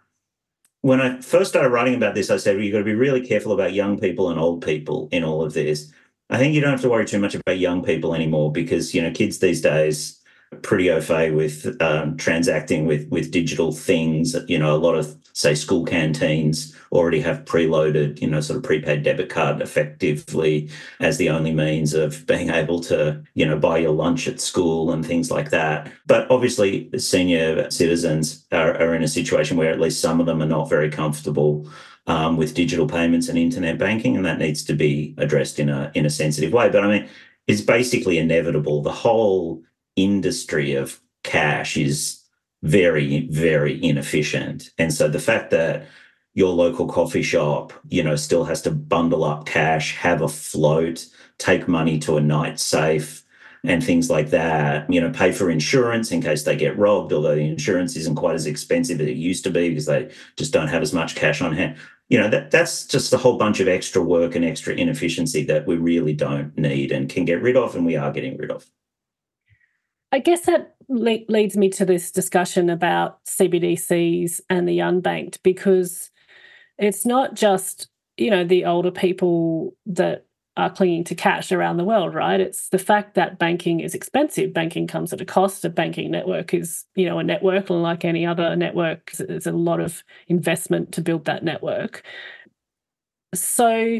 when 0.81 1.01
I 1.01 1.19
first 1.21 1.49
started 1.49 1.69
writing 1.69 1.95
about 1.95 2.15
this, 2.15 2.29
I 2.29 2.37
said, 2.37 2.55
well, 2.55 2.63
you've 2.63 2.73
got 2.73 2.79
to 2.79 2.85
be 2.85 2.95
really 2.95 3.25
careful 3.25 3.51
about 3.51 3.73
young 3.73 3.99
people 3.99 4.29
and 4.29 4.39
old 4.39 4.63
people 4.63 5.09
in 5.11 5.23
all 5.23 5.43
of 5.43 5.53
this. 5.53 5.91
I 6.29 6.37
think 6.37 6.53
you 6.53 6.61
don't 6.61 6.71
have 6.71 6.81
to 6.81 6.89
worry 6.89 7.05
too 7.05 7.19
much 7.19 7.35
about 7.35 7.57
young 7.57 7.83
people 7.83 8.13
anymore 8.13 8.51
because, 8.51 8.93
you 8.93 9.01
know, 9.01 9.11
kids 9.11 9.39
these 9.39 9.61
days 9.61 10.16
pretty 10.61 10.89
au 10.89 11.01
fait 11.01 11.31
with 11.31 11.81
um, 11.81 12.17
transacting 12.17 12.85
with 12.85 13.07
with 13.09 13.31
digital 13.31 13.71
things. 13.71 14.35
You 14.47 14.59
know, 14.59 14.75
a 14.75 14.77
lot 14.77 14.95
of 14.95 15.15
say 15.33 15.53
school 15.53 15.85
canteens 15.85 16.75
already 16.91 17.21
have 17.21 17.45
preloaded, 17.45 18.19
you 18.19 18.27
know, 18.27 18.41
sort 18.41 18.57
of 18.57 18.63
prepaid 18.63 19.03
debit 19.03 19.29
card 19.29 19.61
effectively 19.61 20.67
as 20.99 21.17
the 21.17 21.29
only 21.29 21.53
means 21.53 21.93
of 21.93 22.25
being 22.25 22.49
able 22.49 22.79
to, 22.79 23.21
you 23.35 23.45
know, 23.45 23.57
buy 23.57 23.77
your 23.77 23.91
lunch 23.91 24.27
at 24.27 24.39
school 24.39 24.91
and 24.91 25.05
things 25.05 25.29
like 25.29 25.51
that. 25.51 25.91
But 26.07 26.29
obviously, 26.31 26.89
senior 26.97 27.69
citizens 27.69 28.45
are, 28.51 28.73
are 28.81 28.95
in 28.95 29.03
a 29.03 29.07
situation 29.07 29.57
where 29.57 29.71
at 29.71 29.79
least 29.79 30.01
some 30.01 30.19
of 30.19 30.25
them 30.25 30.41
are 30.41 30.47
not 30.47 30.69
very 30.69 30.89
comfortable 30.89 31.69
um, 32.07 32.37
with 32.37 32.55
digital 32.55 32.87
payments 32.87 33.27
and 33.27 33.37
internet 33.37 33.77
banking, 33.77 34.15
and 34.15 34.25
that 34.25 34.39
needs 34.39 34.63
to 34.63 34.73
be 34.73 35.13
addressed 35.17 35.59
in 35.59 35.69
a 35.69 35.91
in 35.93 36.05
a 36.05 36.09
sensitive 36.09 36.53
way. 36.53 36.69
But 36.69 36.83
I 36.83 36.87
mean, 36.87 37.09
it's 37.47 37.61
basically 37.61 38.17
inevitable. 38.17 38.81
The 38.81 38.91
whole 38.91 39.61
industry 39.97 40.75
of 40.75 41.01
cash 41.23 41.75
is 41.75 42.23
very, 42.63 43.27
very 43.27 43.83
inefficient. 43.83 44.71
And 44.77 44.93
so 44.93 45.09
the 45.09 45.19
fact 45.19 45.51
that 45.51 45.85
your 46.33 46.53
local 46.53 46.87
coffee 46.87 47.23
shop, 47.23 47.73
you 47.89 48.03
know, 48.03 48.15
still 48.15 48.45
has 48.45 48.61
to 48.61 48.71
bundle 48.71 49.23
up 49.23 49.45
cash, 49.45 49.95
have 49.95 50.21
a 50.21 50.27
float, 50.27 51.05
take 51.39 51.67
money 51.67 51.99
to 51.99 52.17
a 52.17 52.21
night 52.21 52.59
safe, 52.59 53.23
and 53.63 53.83
things 53.83 54.09
like 54.09 54.29
that. 54.29 54.91
You 54.91 55.01
know, 55.01 55.09
pay 55.09 55.31
for 55.31 55.49
insurance 55.49 56.11
in 56.11 56.21
case 56.21 56.43
they 56.43 56.55
get 56.55 56.77
robbed, 56.77 57.11
although 57.11 57.35
the 57.35 57.41
insurance 57.41 57.95
isn't 57.95 58.15
quite 58.15 58.35
as 58.35 58.45
expensive 58.45 59.01
as 59.01 59.07
it 59.07 59.17
used 59.17 59.43
to 59.45 59.51
be 59.51 59.69
because 59.69 59.87
they 59.87 60.11
just 60.37 60.53
don't 60.53 60.67
have 60.67 60.81
as 60.81 60.93
much 60.93 61.15
cash 61.15 61.41
on 61.41 61.53
hand. 61.53 61.75
You 62.09 62.19
know, 62.19 62.29
that 62.29 62.51
that's 62.51 62.85
just 62.85 63.13
a 63.13 63.17
whole 63.17 63.37
bunch 63.37 63.59
of 63.59 63.67
extra 63.67 64.01
work 64.01 64.35
and 64.35 64.45
extra 64.45 64.73
inefficiency 64.73 65.43
that 65.45 65.67
we 65.67 65.75
really 65.75 66.13
don't 66.13 66.57
need 66.57 66.91
and 66.91 67.09
can 67.09 67.25
get 67.25 67.41
rid 67.41 67.57
of, 67.57 67.75
and 67.75 67.85
we 67.85 67.95
are 67.95 68.11
getting 68.11 68.37
rid 68.37 68.51
of. 68.51 68.65
I 70.11 70.19
guess 70.19 70.41
that 70.45 70.75
le- 70.87 71.25
leads 71.27 71.57
me 71.57 71.69
to 71.71 71.85
this 71.85 72.11
discussion 72.11 72.69
about 72.69 73.23
CBDCs 73.25 74.41
and 74.49 74.67
the 74.67 74.79
unbanked 74.79 75.39
because 75.43 76.11
it's 76.77 77.05
not 77.05 77.35
just 77.35 77.89
you 78.17 78.31
know 78.31 78.43
the 78.43 78.65
older 78.65 78.91
people 78.91 79.75
that 79.85 80.27
are 80.57 80.71
clinging 80.71 81.03
to 81.03 81.13
cash 81.13 81.51
around 81.51 81.77
the 81.77 81.83
world, 81.83 82.15
right? 82.15 82.41
It's 82.41 82.69
the 82.69 82.79
fact 82.79 83.13
that 83.13 83.37
banking 83.37 83.79
is 83.79 83.93
expensive. 83.93 84.53
Banking 84.53 84.87
comes 84.87 85.13
at 85.13 85.21
a 85.21 85.25
cost. 85.25 85.63
A 85.63 85.69
banking 85.69 86.09
network 86.09 86.51
is, 86.51 86.83
you 86.95 87.05
know, 87.05 87.19
a 87.19 87.23
network 87.23 87.69
like 87.69 88.03
any 88.03 88.25
other 88.25 88.55
network. 88.55 89.11
There's 89.11 89.45
a 89.45 89.51
lot 89.51 89.79
of 89.79 90.03
investment 90.27 90.93
to 90.93 91.01
build 91.01 91.25
that 91.25 91.43
network. 91.43 92.03
So, 93.39 93.99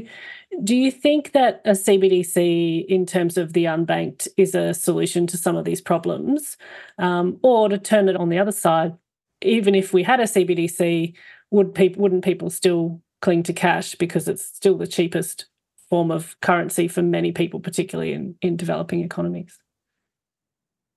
do 0.64 0.76
you 0.76 0.92
think 0.92 1.34
that 1.34 1.62
a 1.66 1.72
CBDC, 1.72 2.86
in 2.86 3.06
terms 3.06 3.38
of 3.38 3.54
the 3.54 3.66
unbanked, 3.66 4.28
is 4.38 4.56
a 4.56 4.74
solution 4.74 5.28
to 5.28 5.38
some 5.38 5.56
of 5.56 5.66
these 5.66 5.82
problems? 5.82 6.58
Um, 6.98 7.40
or 7.44 7.70
to 7.70 7.78
turn 7.78 8.10
it 8.10 8.16
on 8.16 8.30
the 8.30 8.40
other 8.40 8.52
side, 8.52 8.98
even 9.42 9.76
if 9.76 9.94
we 9.94 10.04
had 10.04 10.20
a 10.20 10.24
CBDC, 10.24 11.14
would 11.52 11.76
people 11.76 12.02
wouldn't 12.02 12.24
people 12.24 12.50
still 12.50 13.02
cling 13.22 13.44
to 13.44 13.54
cash 13.54 13.96
because 13.96 14.28
it's 14.28 14.46
still 14.46 14.78
the 14.78 14.88
cheapest 14.88 15.48
form 15.90 16.12
of 16.12 16.40
currency 16.42 16.88
for 16.88 17.02
many 17.02 17.32
people, 17.32 17.60
particularly 17.60 18.14
in, 18.14 18.36
in 18.42 18.58
developing 18.58 19.02
economies? 19.02 19.58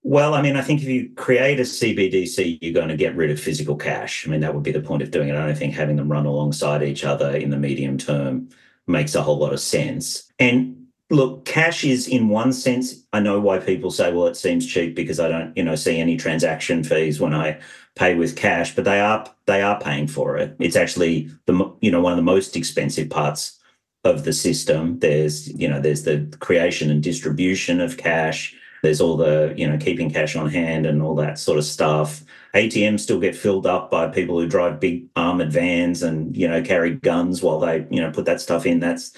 Well, 0.03 0.35
I 0.35 0.41
mean, 0.41 0.57
I 0.57 0.63
think 0.63 0.81
if 0.81 0.89
you 0.89 1.11
create 1.15 1.61
a 1.61 1.65
CBDC, 1.65 2.59
you're 2.63 2.73
going 2.73 2.89
to 2.89 2.97
get 2.97 3.15
rid 3.15 3.31
of 3.31 3.39
physical 3.39 3.77
cash. 3.77 4.27
I 4.27 4.31
mean, 4.31 4.41
that 4.41 4.55
would 4.55 4.63
be 4.63 4.73
the 4.73 4.81
point 4.81 5.03
of 5.03 5.11
doing 5.11 5.29
it. 5.29 5.37
I 5.37 5.47
don't 5.47 5.59
think 5.59 5.75
having 5.75 5.97
them 5.97 6.11
run 6.11 6.25
alongside 6.25 6.83
each 6.83 7.05
other 7.05 7.37
in 7.37 7.51
the 7.51 7.59
medium 7.59 7.99
term 7.99 8.49
makes 8.87 9.15
a 9.15 9.23
whole 9.23 9.39
lot 9.39 9.53
of 9.53 9.61
sense. 9.61 10.33
And 10.39 10.87
look, 11.11 11.45
cash 11.45 11.85
is 11.85 12.09
in 12.09 12.29
one 12.29 12.53
sense, 12.53 13.05
I 13.13 13.21
know 13.21 13.41
why 13.41 13.59
people 13.59 13.91
say, 13.91 14.13
well, 14.13 14.27
it 14.27 14.37
seems 14.37 14.67
cheap 14.67 14.95
because 14.95 15.21
I 15.21 15.29
don't, 15.29 15.55
you 15.57 15.63
know, 15.63 15.75
see 15.75 15.99
any 15.99 16.17
transaction 16.17 16.83
fees 16.83 17.21
when 17.21 17.35
I 17.35 17.61
pay 17.95 18.15
with 18.15 18.37
cash, 18.37 18.75
but 18.75 18.85
they 18.85 19.01
are 19.01 19.27
they 19.47 19.63
are 19.63 19.81
paying 19.81 20.07
for 20.07 20.39
it. 20.39 20.57
It's 20.59 20.77
actually 20.77 21.31
the 21.47 21.73
you 21.81 21.91
know 21.91 22.01
one 22.01 22.13
of 22.13 22.17
the 22.17 22.23
most 22.23 22.57
expensive 22.57 23.11
parts 23.11 23.59
of 24.05 24.25
the 24.25 24.33
system. 24.33 24.99
There's 25.01 25.49
you 25.49 25.69
know 25.69 25.81
there's 25.81 26.05
the 26.05 26.27
creation 26.41 26.91
and 26.91 27.03
distribution 27.03 27.81
of 27.81 27.97
cash. 27.97 28.55
There's 28.83 29.01
all 29.01 29.17
the 29.17 29.55
you 29.57 29.69
know 29.69 29.79
keeping 29.79 30.11
cash 30.11 30.37
on 30.37 30.49
hand 30.49 30.87
and 30.87 31.03
all 31.03 31.15
that 31.17 31.39
sort 31.39 31.59
of 31.59 31.65
stuff. 31.65 32.25
ATMs 32.55 33.01
still 33.01 33.21
get 33.21 33.37
filled 33.37 33.67
up 33.67 33.91
by 33.91 34.09
people 34.09 34.39
who 34.41 34.49
drive 34.49 34.81
big 34.81 35.07
armored 35.17 35.53
vans 35.53 36.03
and 36.03 36.37
you 36.37 36.49
know 36.49 36.63
carry 36.63 36.95
guns 36.95 37.43
while 37.43 37.61
they 37.61 37.87
you 37.91 38.01
know 38.01 38.11
put 38.11 38.25
that 38.25 38.41
stuff 38.41 38.67
in. 38.67 38.81
That's 38.81 39.13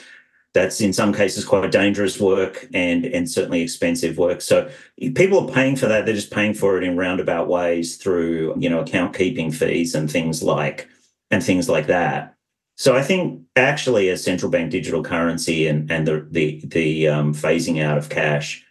that's 0.54 0.81
in 0.81 0.92
some 0.92 1.14
cases 1.14 1.45
quite 1.45 1.71
dangerous 1.71 2.21
work 2.21 2.69
and 2.75 3.04
and 3.04 3.31
certainly 3.31 3.62
expensive 3.62 4.19
work. 4.19 4.40
So 4.40 4.71
people 5.14 5.49
are 5.49 5.54
paying 5.54 5.76
for 5.76 5.87
that. 5.87 6.04
They're 6.04 6.14
just 6.14 6.31
paying 6.31 6.54
for 6.54 6.76
it 6.76 6.85
in 6.85 6.97
roundabout 6.97 7.49
ways 7.49 7.97
through 7.97 8.54
you 8.59 8.69
know 8.69 8.81
account 8.81 9.16
keeping 9.16 9.50
fees 9.50 9.95
and 9.95 10.11
things 10.11 10.42
like 10.42 10.88
and 11.31 11.42
things 11.42 11.69
like 11.69 11.87
that. 11.87 12.35
So 12.76 12.97
I 12.97 13.02
think 13.02 13.42
actually 13.57 14.09
a 14.09 14.16
central 14.16 14.50
bank 14.50 14.71
digital 14.71 15.02
currency 15.02 15.66
and 15.66 15.90
and 15.90 16.07
the 16.07 16.26
the 16.31 16.61
the 16.64 17.09
um, 17.09 17.35
phasing 17.35 17.83
out 17.83 17.97
of 17.97 18.09
cash 18.09 18.64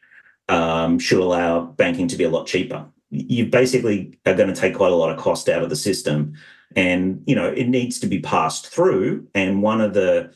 um, 0.51 0.99
should 0.99 1.19
allow 1.19 1.61
banking 1.61 2.07
to 2.09 2.17
be 2.17 2.25
a 2.25 2.29
lot 2.29 2.45
cheaper. 2.45 2.85
You 3.09 3.45
basically 3.45 4.17
are 4.25 4.35
going 4.35 4.53
to 4.53 4.59
take 4.59 4.75
quite 4.75 4.91
a 4.91 4.95
lot 4.95 5.11
of 5.11 5.17
cost 5.17 5.49
out 5.49 5.63
of 5.63 5.69
the 5.69 5.75
system, 5.75 6.33
and 6.75 7.23
you 7.25 7.35
know 7.35 7.47
it 7.47 7.67
needs 7.67 7.99
to 7.99 8.07
be 8.07 8.19
passed 8.19 8.67
through. 8.67 9.27
And 9.33 9.61
one 9.61 9.81
of 9.81 9.93
the 9.93 10.33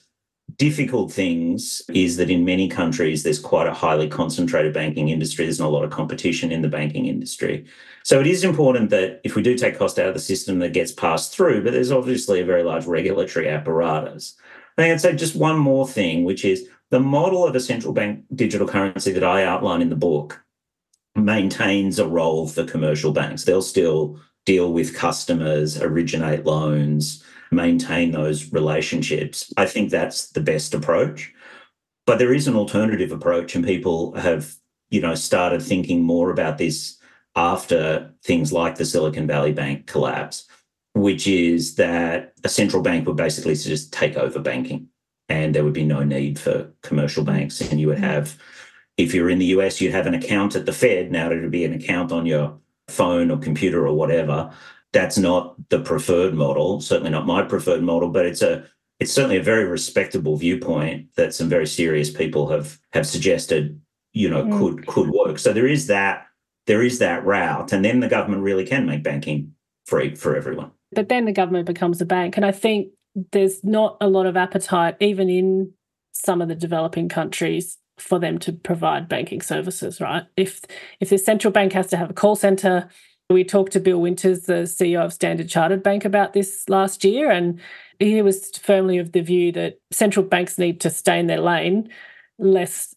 difficult 0.57 1.12
things 1.12 1.81
is 1.93 2.17
that 2.17 2.29
in 2.29 2.45
many 2.45 2.67
countries 2.67 3.24
there's 3.24 3.39
quite 3.39 3.67
a 3.67 3.74
highly 3.74 4.07
concentrated 4.07 4.74
banking 4.74 5.10
industry. 5.10 5.45
There's 5.45 5.60
not 5.60 5.67
a 5.67 5.75
lot 5.77 5.84
of 5.84 5.91
competition 5.91 6.51
in 6.51 6.62
the 6.62 6.69
banking 6.69 7.07
industry. 7.07 7.65
So 8.03 8.19
it 8.22 8.27
is 8.27 8.43
important 8.43 8.89
that 8.91 9.19
if 9.24 9.36
we 9.36 9.41
do 9.41 9.57
take 9.57 9.77
cost 9.77 10.00
out 10.00 10.07
of 10.07 10.13
the 10.13 10.19
system 10.19 10.60
that 10.60 10.74
gets 10.74 10.91
passed 10.91 11.36
through. 11.36 11.63
But 11.63 11.74
there's 11.74 11.91
obviously 11.91 12.39
a 12.39 12.45
very 12.45 12.63
large 12.63 12.86
regulatory 12.86 13.50
apparatus 13.50 14.36
i 14.77 14.82
think 14.82 14.94
i'd 14.94 15.01
say 15.01 15.15
just 15.15 15.36
one 15.36 15.58
more 15.58 15.88
thing 15.88 16.24
which 16.24 16.46
is 16.46 16.67
the 16.91 17.00
model 17.00 17.46
of 17.46 17.55
a 17.55 17.60
central 17.60 17.94
bank 17.94 18.24
digital 18.36 18.67
currency 18.67 19.12
that 19.12 19.24
i 19.24 19.44
outline 19.44 19.82
in 19.82 19.89
the 19.89 19.96
book 19.96 20.44
maintains 21.15 22.00
a 22.00 22.08
role 22.08 22.48
for 22.48 22.65
commercial 22.65 23.12
banks 23.12 23.44
they'll 23.44 23.62
still 23.62 24.20
deal 24.46 24.72
with 24.72 24.96
customers 24.96 25.82
originate 25.82 26.46
loans 26.46 27.24
maintain 27.55 28.12
those 28.12 28.51
relationships. 28.51 29.51
I 29.58 29.65
think 29.65 29.89
that's 29.89 30.29
the 30.29 30.41
best 30.41 30.74
approach. 30.74 31.34
But 32.05 32.20
there 32.20 32.34
is 32.34 32.48
an 32.48 32.55
alternative 32.55 33.12
approach, 33.12 33.55
and 33.55 33.65
people 33.65 34.13
have, 34.15 34.53
you 34.89 35.01
know, 35.01 35.15
started 35.15 35.62
thinking 35.62 36.03
more 36.03 36.29
about 36.29 36.58
this 36.58 36.98
after 37.36 38.13
things 38.24 38.53
like 38.53 38.75
the 38.75 38.86
Silicon 38.86 39.27
Valley 39.27 39.51
Bank 39.51 39.88
collapse, 39.88 40.48
which 40.96 41.28
is 41.28 41.75
that 41.75 42.34
a 42.44 42.50
central 42.50 42.82
bank 42.82 43.06
would 43.06 43.18
basically 43.18 43.56
just 43.56 43.94
take 43.94 44.18
over 44.18 44.40
banking 44.40 44.88
and 45.30 45.54
there 45.54 45.64
would 45.64 45.74
be 45.74 45.86
no 45.86 46.04
need 46.04 46.40
for 46.40 46.72
commercial 46.82 47.24
banks. 47.24 47.62
And 47.62 47.80
you 47.80 47.88
would 47.88 48.00
have, 48.00 48.38
if 48.98 49.14
you're 49.14 49.30
in 49.30 49.40
the 49.40 49.54
US, 49.58 49.80
you'd 49.80 49.94
have 49.94 50.08
an 50.08 50.14
account 50.14 50.56
at 50.56 50.66
the 50.66 50.74
Fed. 50.74 51.12
Now 51.12 51.30
it 51.30 51.42
would 51.42 51.52
be 51.52 51.66
an 51.66 51.74
account 51.74 52.12
on 52.12 52.25
your 52.25 52.58
phone 52.88 53.30
or 53.30 53.38
computer 53.38 53.86
or 53.88 53.94
whatever 53.94 54.52
that's 54.96 55.18
not 55.18 55.56
the 55.70 55.82
preferred 55.82 56.34
model, 56.34 56.80
certainly 56.80 57.12
not 57.12 57.28
my 57.28 57.42
preferred 57.42 57.84
model, 57.84 58.10
but 58.10 58.25
it's 58.25 58.42
a 58.42 58.66
it's 59.02 59.12
certainly 59.12 59.36
a 59.36 59.44
very 59.44 59.66
respectable 59.66 60.38
viewpoint 60.38 61.14
that 61.18 61.34
some 61.34 61.50
very 61.50 61.68
serious 61.68 62.10
people 62.10 62.48
have 62.48 62.80
have 62.94 63.06
suggested, 63.06 63.80
you 64.14 64.30
know, 64.30 64.46
mm. 64.46 64.58
could 64.58 64.88
could 64.88 65.10
work. 65.10 65.38
So 65.38 65.52
there 65.52 65.68
is 65.68 65.88
that 65.88 66.28
there 66.66 66.82
is 66.82 67.00
that 67.00 67.25
route, 67.25 67.74
and 67.74 67.84
then 67.84 68.00
the 68.00 68.08
government 68.08 68.42
really 68.42 68.66
can 68.66 68.86
make 68.86 69.04
banking 69.04 69.54
free 69.86 70.16
for 70.16 70.34
everyone. 70.34 70.72
But 70.92 71.10
then 71.10 71.25
the 71.25 71.32
government 71.32 71.65
becomes 71.65 72.01
a 72.01 72.06
bank, 72.06 72.38
and 72.38 72.46
I 72.46 72.51
think 72.51 72.89
there's 73.32 73.63
not 73.63 73.98
a 74.01 74.08
lot 74.08 74.25
of 74.25 74.38
appetite, 74.38 74.96
even 75.00 75.30
in 75.30 75.74
some 76.13 76.42
of 76.42 76.48
the 76.48 76.56
developing 76.56 77.10
countries, 77.10 77.77
for 77.98 78.20
them 78.20 78.38
to 78.39 78.54
provide 78.54 79.08
banking 79.08 79.42
services. 79.42 80.00
Right? 80.00 80.24
If 80.38 80.62
if 81.00 81.10
the 81.10 81.18
central 81.18 81.51
bank 81.51 81.74
has 81.74 81.88
to 81.88 81.98
have 81.98 82.10
a 82.10 82.13
call 82.13 82.36
center 82.36 82.89
we 83.30 83.44
talked 83.44 83.74
to 83.74 83.80
Bill 83.80 84.00
Winters, 84.00 84.44
the 84.44 84.63
CEO 84.63 85.04
of 85.04 85.13
Standard 85.13 85.50
Chartered 85.50 85.82
Bank, 85.82 86.06
about 86.06 86.34
this 86.34 86.68
last 86.70 87.04
year, 87.04 87.32
and 87.32 87.60
he 88.00 88.22
was 88.22 88.51
firmly 88.58 88.98
of 88.98 89.13
the 89.13 89.22
view 89.22 89.51
that 89.54 89.80
central 89.92 90.25
banks 90.25 90.58
need 90.58 90.80
to 90.82 90.89
stay 90.89 91.20
in 91.20 91.27
their 91.27 91.39
lane, 91.39 91.89
lest 92.38 92.96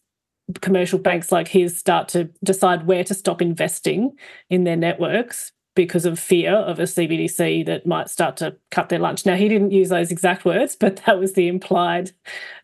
commercial 0.61 0.99
banks 0.99 1.31
like 1.31 1.47
his 1.47 1.77
start 1.77 2.09
to 2.09 2.29
decide 2.43 2.85
where 2.85 3.03
to 3.03 3.13
stop 3.13 3.41
investing 3.41 4.11
in 4.49 4.63
their 4.63 4.75
networks 4.75 5.51
because 5.79 6.05
of 6.05 6.19
fear 6.19 6.53
of 6.53 6.77
a 6.77 6.83
CBDC 6.83 7.65
that 7.65 7.87
might 7.87 8.09
start 8.09 8.35
to 8.35 8.53
cut 8.69 8.89
their 8.89 8.99
lunch. 8.99 9.25
Now, 9.25 9.35
he 9.35 9.47
didn't 9.47 9.71
use 9.71 9.87
those 9.87 10.11
exact 10.11 10.43
words, 10.43 10.75
but 10.75 10.97
that 11.05 11.17
was 11.17 11.35
the 11.35 11.47
implied 11.47 12.11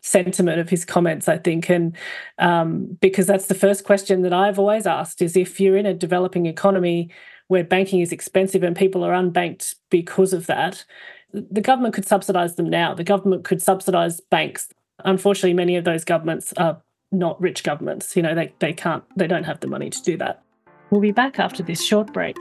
sentiment 0.02 0.60
of 0.60 0.68
his 0.68 0.84
comments, 0.84 1.26
I 1.26 1.38
think. 1.38 1.70
And 1.70 1.96
um, 2.36 2.98
because 3.00 3.26
that's 3.26 3.46
the 3.46 3.54
first 3.54 3.84
question 3.84 4.20
that 4.20 4.34
I've 4.34 4.58
always 4.58 4.86
asked 4.86 5.22
is 5.22 5.34
if 5.34 5.58
you're 5.58 5.78
in 5.78 5.86
a 5.86 5.94
developing 5.94 6.44
economy, 6.44 7.10
where 7.48 7.64
banking 7.64 8.00
is 8.00 8.12
expensive 8.12 8.62
and 8.62 8.76
people 8.76 9.02
are 9.02 9.14
unbanked 9.14 9.76
because 9.88 10.34
of 10.34 10.44
that, 10.48 10.84
the 11.32 11.62
government 11.62 11.94
could 11.94 12.06
subsidize 12.06 12.56
them 12.56 12.68
now. 12.68 12.92
The 12.92 13.02
government 13.02 13.44
could 13.44 13.62
subsidize 13.62 14.20
banks. 14.20 14.68
Unfortunately, 15.06 15.54
many 15.54 15.76
of 15.76 15.84
those 15.84 16.04
governments 16.04 16.52
are 16.58 16.82
not 17.12 17.40
rich 17.40 17.64
governments. 17.64 18.14
You 18.14 18.20
know, 18.20 18.34
they, 18.34 18.52
they 18.58 18.74
can't, 18.74 19.04
they 19.16 19.26
don't 19.26 19.44
have 19.44 19.60
the 19.60 19.68
money 19.68 19.88
to 19.88 20.02
do 20.02 20.18
that. 20.18 20.42
We'll 20.90 21.00
be 21.00 21.12
back 21.12 21.38
after 21.38 21.62
this 21.62 21.82
short 21.82 22.12
break. 22.12 22.36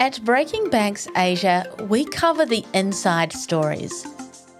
At 0.00 0.22
Breaking 0.24 0.70
Banks 0.70 1.06
Asia, 1.16 1.72
we 1.88 2.04
cover 2.04 2.44
the 2.44 2.64
inside 2.74 3.32
stories, 3.32 4.04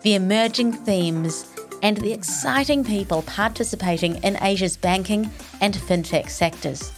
the 0.03 0.15
emerging 0.15 0.73
themes, 0.73 1.53
and 1.83 1.97
the 1.97 2.13
exciting 2.13 2.85
people 2.85 3.23
participating 3.23 4.23
in 4.23 4.41
Asia's 4.43 4.77
banking 4.77 5.29
and 5.61 5.75
fintech 5.75 6.31
sectors. 6.31 6.93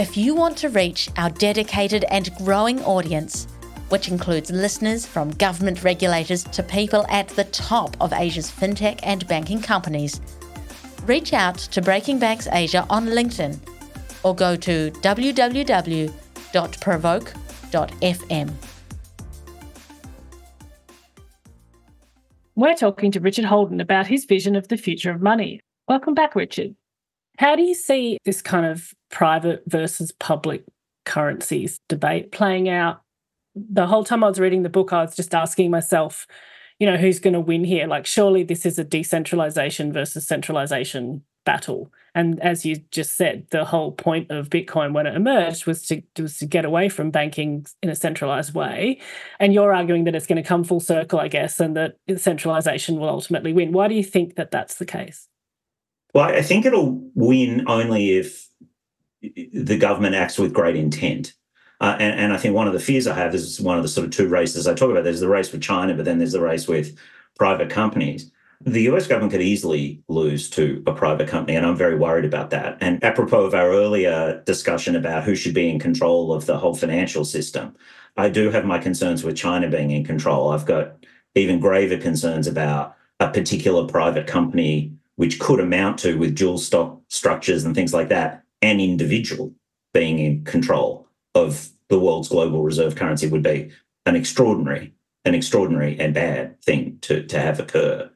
If 0.00 0.16
you 0.16 0.34
want 0.34 0.58
to 0.58 0.68
reach 0.68 1.08
our 1.16 1.30
dedicated 1.30 2.04
and 2.10 2.34
growing 2.38 2.82
audience, 2.82 3.46
which 3.88 4.08
includes 4.08 4.50
listeners 4.50 5.06
from 5.06 5.30
government 5.30 5.84
regulators 5.84 6.42
to 6.42 6.62
people 6.64 7.06
at 7.08 7.28
the 7.28 7.44
top 7.44 7.96
of 8.00 8.12
Asia's 8.12 8.50
fintech 8.50 8.98
and 9.04 9.26
banking 9.28 9.62
companies, 9.62 10.20
reach 11.04 11.32
out 11.32 11.56
to 11.56 11.80
Breaking 11.80 12.18
Banks 12.18 12.48
Asia 12.50 12.84
on 12.90 13.06
LinkedIn 13.06 13.58
or 14.24 14.34
go 14.34 14.56
to 14.56 14.90
www.provoke.fm. 16.52 18.52
We're 22.54 22.74
talking 22.74 23.10
to 23.12 23.20
Richard 23.20 23.44
Holden 23.44 23.80
about 23.80 24.06
his 24.06 24.24
vision 24.24 24.56
of 24.56 24.68
the 24.68 24.78
future 24.78 25.10
of 25.10 25.20
money. 25.20 25.60
Welcome 25.88 26.14
back, 26.14 26.34
Richard. 26.34 26.74
How 27.38 27.54
do 27.54 27.62
you 27.62 27.74
see 27.74 28.16
this 28.24 28.40
kind 28.40 28.64
of 28.64 28.94
private 29.10 29.62
versus 29.66 30.10
public 30.12 30.64
currencies 31.04 31.80
debate 31.88 32.32
playing 32.32 32.70
out? 32.70 33.02
The 33.54 33.86
whole 33.86 34.04
time 34.04 34.24
I 34.24 34.28
was 34.28 34.40
reading 34.40 34.62
the 34.62 34.70
book, 34.70 34.92
I 34.92 35.02
was 35.02 35.14
just 35.14 35.34
asking 35.34 35.70
myself, 35.70 36.26
you 36.78 36.86
know, 36.86 36.96
who's 36.96 37.20
going 37.20 37.34
to 37.34 37.40
win 37.40 37.64
here? 37.64 37.86
Like, 37.86 38.06
surely 38.06 38.42
this 38.42 38.64
is 38.64 38.78
a 38.78 38.84
decentralization 38.84 39.92
versus 39.92 40.26
centralization 40.26 41.24
battle. 41.44 41.92
And 42.16 42.42
as 42.42 42.64
you 42.64 42.76
just 42.90 43.14
said, 43.14 43.46
the 43.50 43.66
whole 43.66 43.92
point 43.92 44.30
of 44.30 44.48
Bitcoin 44.48 44.94
when 44.94 45.06
it 45.06 45.14
emerged 45.14 45.66
was 45.66 45.86
to 45.88 46.00
was 46.18 46.38
to 46.38 46.46
get 46.46 46.64
away 46.64 46.88
from 46.88 47.10
banking 47.10 47.66
in 47.82 47.90
a 47.90 47.94
centralized 47.94 48.54
way. 48.54 49.00
And 49.38 49.52
you're 49.52 49.74
arguing 49.74 50.04
that 50.04 50.14
it's 50.14 50.26
going 50.26 50.42
to 50.42 50.48
come 50.48 50.64
full 50.64 50.80
circle, 50.80 51.20
I 51.20 51.28
guess, 51.28 51.60
and 51.60 51.76
that 51.76 51.98
centralization 52.16 52.98
will 52.98 53.10
ultimately 53.10 53.52
win. 53.52 53.70
Why 53.70 53.86
do 53.86 53.94
you 53.94 54.02
think 54.02 54.36
that 54.36 54.50
that's 54.50 54.76
the 54.76 54.86
case? 54.86 55.28
Well, 56.14 56.24
I 56.24 56.40
think 56.40 56.64
it'll 56.64 56.98
win 57.14 57.68
only 57.68 58.16
if 58.16 58.48
the 59.52 59.76
government 59.76 60.14
acts 60.14 60.38
with 60.38 60.54
great 60.54 60.76
intent. 60.76 61.34
Uh, 61.82 61.98
and, 62.00 62.18
and, 62.18 62.32
I 62.32 62.38
think 62.38 62.54
one 62.54 62.66
of 62.66 62.72
the 62.72 62.80
fears 62.80 63.06
I 63.06 63.14
have 63.14 63.34
is 63.34 63.60
one 63.60 63.76
of 63.76 63.82
the 63.82 63.90
sort 63.90 64.06
of 64.06 64.10
two 64.10 64.28
races 64.28 64.66
I 64.66 64.72
talk 64.72 64.90
about. 64.90 65.04
There's 65.04 65.20
the 65.20 65.28
race 65.28 65.52
with 65.52 65.60
China, 65.60 65.92
but 65.92 66.06
then 66.06 66.16
there's 66.16 66.32
the 66.32 66.40
race 66.40 66.66
with 66.66 66.96
private 67.36 67.68
companies. 67.68 68.30
The 68.64 68.88
US 68.90 69.06
government 69.06 69.32
could 69.32 69.42
easily 69.42 70.02
lose 70.08 70.48
to 70.50 70.82
a 70.86 70.92
private 70.92 71.28
company, 71.28 71.56
and 71.56 71.66
I'm 71.66 71.76
very 71.76 71.96
worried 71.96 72.24
about 72.24 72.50
that. 72.50 72.78
And 72.80 73.02
apropos 73.04 73.44
of 73.44 73.54
our 73.54 73.70
earlier 73.70 74.42
discussion 74.46 74.96
about 74.96 75.24
who 75.24 75.34
should 75.34 75.54
be 75.54 75.68
in 75.68 75.78
control 75.78 76.32
of 76.32 76.46
the 76.46 76.58
whole 76.58 76.74
financial 76.74 77.24
system, 77.24 77.76
I 78.16 78.28
do 78.30 78.50
have 78.50 78.64
my 78.64 78.78
concerns 78.78 79.22
with 79.22 79.36
China 79.36 79.68
being 79.68 79.90
in 79.90 80.04
control. 80.04 80.50
I've 80.50 80.64
got 80.64 80.96
even 81.34 81.60
graver 81.60 81.98
concerns 81.98 82.46
about 82.46 82.96
a 83.20 83.28
particular 83.28 83.86
private 83.86 84.26
company 84.26 84.92
which 85.16 85.38
could 85.38 85.60
amount 85.60 85.98
to 85.98 86.16
with 86.18 86.34
dual 86.34 86.58
stock 86.58 87.00
structures 87.08 87.64
and 87.64 87.74
things 87.74 87.92
like 87.92 88.08
that, 88.08 88.42
an 88.62 88.80
individual 88.80 89.52
being 89.92 90.18
in 90.18 90.44
control 90.44 91.08
of 91.34 91.70
the 91.88 91.98
world's 91.98 92.28
global 92.28 92.62
reserve 92.62 92.96
currency 92.96 93.26
would 93.26 93.42
be 93.42 93.70
an 94.04 94.16
extraordinary, 94.16 94.92
an 95.24 95.34
extraordinary 95.34 95.98
and 95.98 96.14
bad 96.14 96.60
thing 96.62 96.98
to, 97.00 97.22
to 97.24 97.40
have 97.40 97.58
occur. 97.58 98.10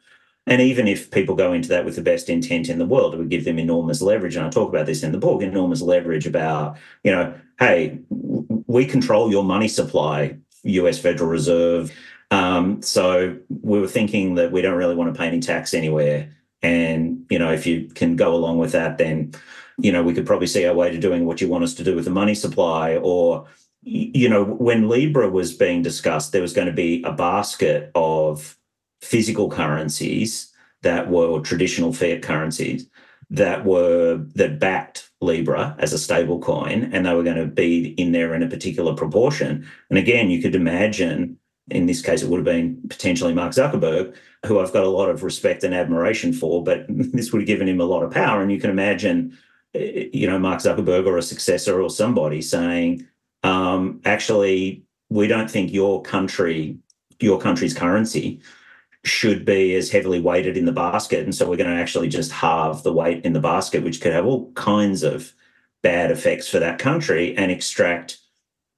And 0.50 0.60
even 0.60 0.88
if 0.88 1.12
people 1.12 1.36
go 1.36 1.52
into 1.52 1.68
that 1.68 1.84
with 1.84 1.94
the 1.94 2.02
best 2.02 2.28
intent 2.28 2.68
in 2.68 2.78
the 2.78 2.84
world, 2.84 3.14
it 3.14 3.18
would 3.18 3.30
give 3.30 3.44
them 3.44 3.60
enormous 3.60 4.02
leverage. 4.02 4.34
And 4.34 4.44
I 4.44 4.50
talk 4.50 4.68
about 4.68 4.84
this 4.84 5.04
in 5.04 5.12
the 5.12 5.18
book 5.18 5.42
enormous 5.42 5.80
leverage 5.80 6.26
about, 6.26 6.76
you 7.04 7.12
know, 7.12 7.32
hey, 7.60 8.00
we 8.10 8.84
control 8.84 9.30
your 9.30 9.44
money 9.44 9.68
supply, 9.68 10.36
US 10.64 10.98
Federal 10.98 11.30
Reserve. 11.30 11.92
Um, 12.32 12.82
so 12.82 13.36
we 13.48 13.78
were 13.78 13.86
thinking 13.86 14.34
that 14.34 14.50
we 14.50 14.60
don't 14.60 14.74
really 14.74 14.96
want 14.96 15.14
to 15.14 15.18
pay 15.18 15.28
any 15.28 15.38
tax 15.38 15.72
anywhere. 15.72 16.28
And, 16.62 17.24
you 17.30 17.38
know, 17.38 17.52
if 17.52 17.64
you 17.64 17.86
can 17.86 18.16
go 18.16 18.34
along 18.34 18.58
with 18.58 18.72
that, 18.72 18.98
then, 18.98 19.32
you 19.78 19.92
know, 19.92 20.02
we 20.02 20.14
could 20.14 20.26
probably 20.26 20.48
see 20.48 20.66
our 20.66 20.74
way 20.74 20.90
to 20.90 20.98
doing 20.98 21.26
what 21.26 21.40
you 21.40 21.48
want 21.48 21.62
us 21.62 21.74
to 21.74 21.84
do 21.84 21.94
with 21.94 22.06
the 22.06 22.10
money 22.10 22.34
supply. 22.34 22.96
Or, 22.96 23.46
you 23.82 24.28
know, 24.28 24.42
when 24.42 24.88
Libra 24.88 25.30
was 25.30 25.54
being 25.54 25.82
discussed, 25.82 26.32
there 26.32 26.42
was 26.42 26.52
going 26.52 26.66
to 26.66 26.72
be 26.72 27.04
a 27.04 27.12
basket 27.12 27.92
of 27.94 28.56
physical 29.00 29.48
currencies 29.48 30.52
that 30.82 31.10
were 31.10 31.40
traditional 31.40 31.92
fiat 31.92 32.22
currencies 32.22 32.88
that 33.30 33.64
were 33.64 34.20
that 34.34 34.58
backed 34.58 35.08
Libra 35.20 35.76
as 35.78 35.92
a 35.92 35.98
stable 35.98 36.40
coin, 36.40 36.90
and 36.92 37.06
they 37.06 37.14
were 37.14 37.22
going 37.22 37.36
to 37.36 37.46
be 37.46 37.88
in 37.92 38.12
there 38.12 38.34
in 38.34 38.42
a 38.42 38.48
particular 38.48 38.94
proportion. 38.94 39.66
And 39.88 39.98
again, 39.98 40.30
you 40.30 40.42
could 40.42 40.56
imagine, 40.56 41.38
in 41.70 41.86
this 41.86 42.02
case, 42.02 42.22
it 42.22 42.28
would 42.28 42.38
have 42.38 42.44
been 42.44 42.80
potentially 42.88 43.32
Mark 43.32 43.52
Zuckerberg, 43.52 44.16
who 44.46 44.58
I've 44.58 44.72
got 44.72 44.84
a 44.84 44.88
lot 44.88 45.08
of 45.08 45.22
respect 45.22 45.62
and 45.62 45.74
admiration 45.74 46.32
for, 46.32 46.64
but 46.64 46.86
this 46.88 47.32
would 47.32 47.42
have 47.42 47.46
given 47.46 47.68
him 47.68 47.80
a 47.80 47.84
lot 47.84 48.02
of 48.02 48.10
power. 48.10 48.42
And 48.42 48.50
you 48.50 48.58
can 48.58 48.70
imagine, 48.70 49.38
eh, 49.74 50.08
you 50.12 50.28
know, 50.28 50.38
Mark 50.38 50.60
Zuckerberg 50.60 51.06
or 51.06 51.16
a 51.16 51.22
successor 51.22 51.80
or 51.80 51.90
somebody 51.90 52.42
saying, 52.42 53.06
um, 53.44 54.00
actually, 54.04 54.82
we 55.08 55.28
don't 55.28 55.50
think 55.50 55.72
your 55.72 56.02
country, 56.02 56.78
your 57.20 57.38
country's 57.38 57.74
currency 57.74 58.40
should 59.04 59.44
be 59.44 59.74
as 59.74 59.90
heavily 59.90 60.20
weighted 60.20 60.56
in 60.56 60.66
the 60.66 60.72
basket. 60.72 61.24
And 61.24 61.34
so 61.34 61.48
we're 61.48 61.56
going 61.56 61.74
to 61.74 61.80
actually 61.80 62.08
just 62.08 62.30
halve 62.30 62.82
the 62.82 62.92
weight 62.92 63.24
in 63.24 63.32
the 63.32 63.40
basket, 63.40 63.82
which 63.82 64.00
could 64.00 64.12
have 64.12 64.26
all 64.26 64.52
kinds 64.52 65.02
of 65.02 65.32
bad 65.82 66.10
effects 66.10 66.48
for 66.48 66.58
that 66.58 66.78
country 66.78 67.36
and 67.36 67.50
extract 67.50 68.18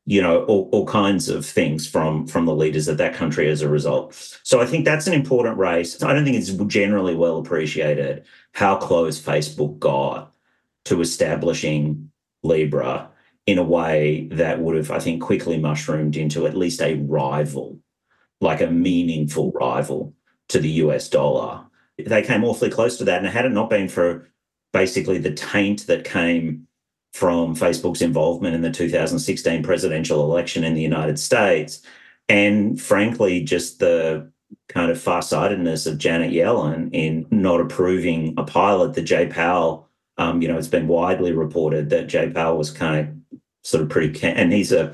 you 0.04 0.20
know 0.20 0.44
all, 0.44 0.68
all 0.72 0.86
kinds 0.86 1.28
of 1.28 1.46
things 1.46 1.86
from 1.86 2.26
from 2.26 2.44
the 2.44 2.54
leaders 2.54 2.88
of 2.88 2.98
that 2.98 3.14
country 3.14 3.48
as 3.48 3.62
a 3.62 3.68
result 3.68 4.14
so 4.42 4.60
i 4.60 4.66
think 4.66 4.84
that's 4.84 5.06
an 5.06 5.12
important 5.12 5.56
race 5.58 6.02
i 6.02 6.12
don't 6.12 6.24
think 6.24 6.36
it's 6.36 6.50
generally 6.66 7.14
well 7.14 7.38
appreciated 7.38 8.24
how 8.52 8.76
close 8.76 9.20
facebook 9.20 9.78
got 9.78 10.34
to 10.84 11.00
establishing 11.00 12.10
libra 12.42 13.08
in 13.46 13.58
a 13.58 13.62
way 13.62 14.28
that 14.32 14.60
would 14.60 14.76
have 14.76 14.90
i 14.90 14.98
think 14.98 15.22
quickly 15.22 15.56
mushroomed 15.58 16.16
into 16.16 16.46
at 16.46 16.56
least 16.56 16.82
a 16.82 16.94
rival 16.94 17.78
like 18.42 18.60
a 18.60 18.66
meaningful 18.66 19.52
rival 19.52 20.12
to 20.48 20.58
the 20.58 20.70
US 20.70 21.08
dollar. 21.08 21.64
They 21.96 22.22
came 22.22 22.44
awfully 22.44 22.70
close 22.70 22.98
to 22.98 23.04
that. 23.04 23.18
And 23.18 23.28
had 23.28 23.46
it 23.46 23.52
not 23.52 23.70
been 23.70 23.88
for 23.88 24.28
basically 24.72 25.18
the 25.18 25.32
taint 25.32 25.86
that 25.86 26.04
came 26.04 26.66
from 27.12 27.54
Facebook's 27.54 28.02
involvement 28.02 28.54
in 28.54 28.62
the 28.62 28.70
2016 28.70 29.62
presidential 29.62 30.24
election 30.24 30.64
in 30.64 30.74
the 30.74 30.82
United 30.82 31.18
States, 31.18 31.82
and 32.28 32.80
frankly, 32.80 33.42
just 33.42 33.78
the 33.78 34.30
kind 34.68 34.90
of 34.90 35.00
farsightedness 35.00 35.86
of 35.86 35.98
Janet 35.98 36.32
Yellen 36.32 36.90
in 36.92 37.26
not 37.30 37.60
approving 37.60 38.34
a 38.38 38.44
pilot 38.44 38.94
that 38.94 39.02
Jay 39.02 39.26
Powell, 39.26 39.88
um, 40.18 40.42
you 40.42 40.48
know, 40.48 40.56
it's 40.56 40.68
been 40.68 40.88
widely 40.88 41.32
reported 41.32 41.90
that 41.90 42.08
Jay 42.08 42.30
Powell 42.30 42.58
was 42.58 42.70
kind 42.70 43.00
of 43.00 43.38
sort 43.62 43.82
of 43.82 43.90
pretty, 43.90 44.22
and 44.26 44.52
he's 44.52 44.72
a 44.72 44.92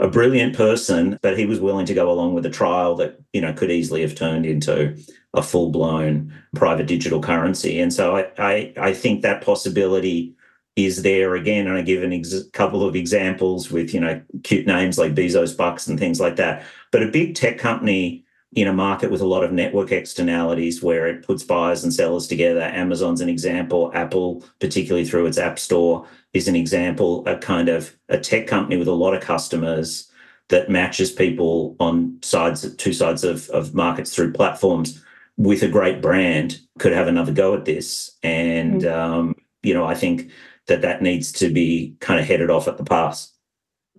a 0.00 0.08
brilliant 0.08 0.56
person, 0.56 1.18
but 1.22 1.38
he 1.38 1.46
was 1.46 1.60
willing 1.60 1.86
to 1.86 1.94
go 1.94 2.10
along 2.10 2.34
with 2.34 2.46
a 2.46 2.50
trial 2.50 2.96
that 2.96 3.20
you 3.32 3.40
know 3.40 3.52
could 3.52 3.70
easily 3.70 4.00
have 4.00 4.14
turned 4.14 4.46
into 4.46 4.96
a 5.34 5.42
full 5.42 5.70
blown 5.70 6.32
private 6.54 6.86
digital 6.86 7.20
currency. 7.20 7.78
And 7.78 7.92
so 7.92 8.16
I, 8.16 8.30
I, 8.38 8.72
I 8.78 8.92
think 8.94 9.22
that 9.22 9.44
possibility 9.44 10.34
is 10.74 11.02
there 11.02 11.34
again. 11.34 11.66
And 11.66 11.76
I 11.76 11.82
give 11.82 12.02
a 12.02 12.12
ex- 12.12 12.48
couple 12.52 12.82
of 12.82 12.96
examples 12.96 13.70
with 13.70 13.94
you 13.94 14.00
know 14.00 14.20
cute 14.42 14.66
names 14.66 14.98
like 14.98 15.14
Bezos 15.14 15.56
Bucks 15.56 15.86
and 15.86 15.98
things 15.98 16.18
like 16.18 16.36
that. 16.36 16.64
But 16.90 17.02
a 17.02 17.08
big 17.08 17.34
tech 17.34 17.58
company 17.58 18.24
in 18.54 18.66
a 18.66 18.72
market 18.72 19.10
with 19.10 19.20
a 19.20 19.26
lot 19.26 19.44
of 19.44 19.52
network 19.52 19.92
externalities 19.92 20.82
where 20.82 21.06
it 21.06 21.24
puts 21.24 21.44
buyers 21.44 21.84
and 21.84 21.94
sellers 21.94 22.26
together. 22.26 22.62
Amazon's 22.62 23.20
an 23.20 23.28
example. 23.28 23.92
Apple, 23.94 24.44
particularly 24.58 25.06
through 25.06 25.26
its 25.26 25.38
app 25.38 25.58
store, 25.58 26.06
is 26.32 26.48
an 26.48 26.56
example. 26.56 27.26
A 27.28 27.38
kind 27.38 27.68
of 27.68 27.94
a 28.08 28.18
tech 28.18 28.46
company 28.46 28.76
with 28.76 28.88
a 28.88 28.92
lot 28.92 29.14
of 29.14 29.22
customers 29.22 30.10
that 30.48 30.68
matches 30.68 31.12
people 31.12 31.76
on 31.78 32.18
sides, 32.22 32.74
two 32.74 32.92
sides 32.92 33.22
of, 33.22 33.48
of 33.50 33.72
markets 33.72 34.14
through 34.14 34.32
platforms 34.32 35.02
with 35.36 35.62
a 35.62 35.68
great 35.68 36.02
brand 36.02 36.60
could 36.78 36.92
have 36.92 37.06
another 37.06 37.32
go 37.32 37.54
at 37.54 37.64
this. 37.64 38.18
And, 38.22 38.82
mm-hmm. 38.82 39.00
um, 39.00 39.34
you 39.62 39.72
know, 39.72 39.86
I 39.86 39.94
think 39.94 40.30
that 40.66 40.82
that 40.82 41.02
needs 41.02 41.32
to 41.32 41.50
be 41.50 41.96
kind 42.00 42.20
of 42.20 42.26
headed 42.26 42.50
off 42.50 42.68
at 42.68 42.78
the 42.78 42.84
pass. 42.84 43.32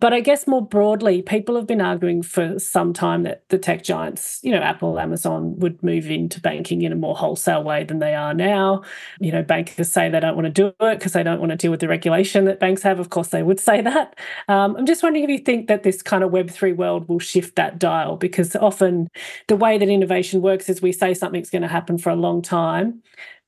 But 0.02 0.14
I 0.14 0.20
guess 0.20 0.48
more 0.48 0.66
broadly, 0.66 1.22
people 1.22 1.56
have 1.56 1.68
been 1.68 1.80
arguing 1.80 2.24
for 2.24 2.58
some 2.58 2.92
time 2.92 3.22
that 3.22 3.48
the 3.50 3.60
tech 3.60 3.84
giants, 3.84 4.40
you 4.42 4.52
know, 4.52 4.60
Apple, 4.60 5.00
Amazon, 5.00 5.60
would 5.60 5.82
move 5.84 6.10
into 6.10 6.42
banking 6.42 6.82
in 6.82 6.92
a 6.92 6.96
more 6.96 7.16
wholesale 7.16 7.64
way 7.64 7.84
than 7.84 8.00
they 8.00 8.16
are 8.16 8.34
now. 8.34 8.82
You 9.20 9.32
know, 9.32 9.44
bankers 9.44 9.92
say 9.92 10.10
they 10.10 10.20
don't 10.20 10.36
want 10.36 10.48
to 10.48 10.52
do 10.52 10.68
it 10.70 10.98
because 10.98 11.14
they 11.14 11.22
don't 11.22 11.40
want 11.40 11.52
to 11.52 11.56
deal 11.56 11.70
with 11.70 11.82
the 11.82 11.88
regulation 11.88 12.46
that 12.46 12.60
banks 12.60 12.82
have. 12.82 13.00
Of 13.00 13.12
course, 13.12 13.28
they 13.28 13.44
would 13.44 13.60
say 13.60 13.82
that. 13.84 14.18
Um, 14.48 14.76
I'm 14.76 14.88
just 14.88 15.04
wondering 15.04 15.24
if 15.24 15.30
you 15.30 15.38
think 15.38 15.68
that 15.68 15.84
this 15.84 16.02
kind 16.02 16.24
of 16.24 16.32
Web3 16.32 16.76
world 16.76 17.08
will 17.08 17.20
shift 17.20 17.56
that 17.58 17.78
dial 17.78 18.18
because 18.18 18.56
often 18.56 19.08
the 19.50 19.56
way 19.56 19.78
that 19.78 19.88
innovation 19.88 20.42
works 20.42 20.68
is 20.68 20.82
we 20.82 20.94
say 20.94 21.14
something's 21.14 21.52
going 21.52 21.62
to 21.62 21.68
happen 21.68 22.00
for 22.00 22.10
a 22.10 22.16
long 22.16 22.42
time 22.42 23.04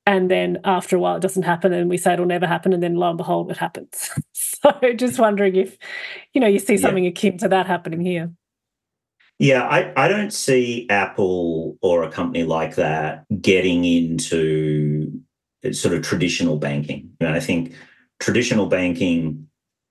and 0.06 0.30
then 0.30 0.60
after 0.64 0.96
a 0.96 0.98
while 0.98 1.16
it 1.16 1.22
doesn't 1.22 1.44
happen 1.44 1.72
and 1.72 1.88
we 1.88 1.96
say 1.96 2.12
it'll 2.12 2.26
never 2.26 2.46
happen 2.46 2.72
and 2.72 2.82
then 2.82 2.96
lo 2.96 3.08
and 3.08 3.18
behold 3.18 3.50
it 3.50 3.56
happens. 3.56 4.10
So 4.32 4.94
just 4.94 5.18
wondering 5.18 5.56
if 5.56 5.76
you 6.32 6.40
know 6.40 6.46
you 6.46 6.58
see 6.58 6.78
something 6.78 7.04
yeah. 7.04 7.10
akin 7.10 7.36
to 7.38 7.48
that 7.48 7.66
happening 7.66 8.00
here. 8.00 8.32
Yeah 9.38 9.62
I, 9.62 9.92
I 9.96 10.08
don't 10.08 10.32
see 10.32 10.88
apple 10.88 11.76
or 11.82 12.02
a 12.02 12.10
company 12.10 12.44
like 12.44 12.76
that 12.76 13.26
getting 13.42 13.84
into 13.84 15.20
sort 15.72 15.94
of 15.94 16.02
traditional 16.02 16.56
banking. 16.56 17.10
And 17.20 17.34
i 17.34 17.40
think 17.40 17.74
traditional 18.20 18.66
banking 18.66 19.48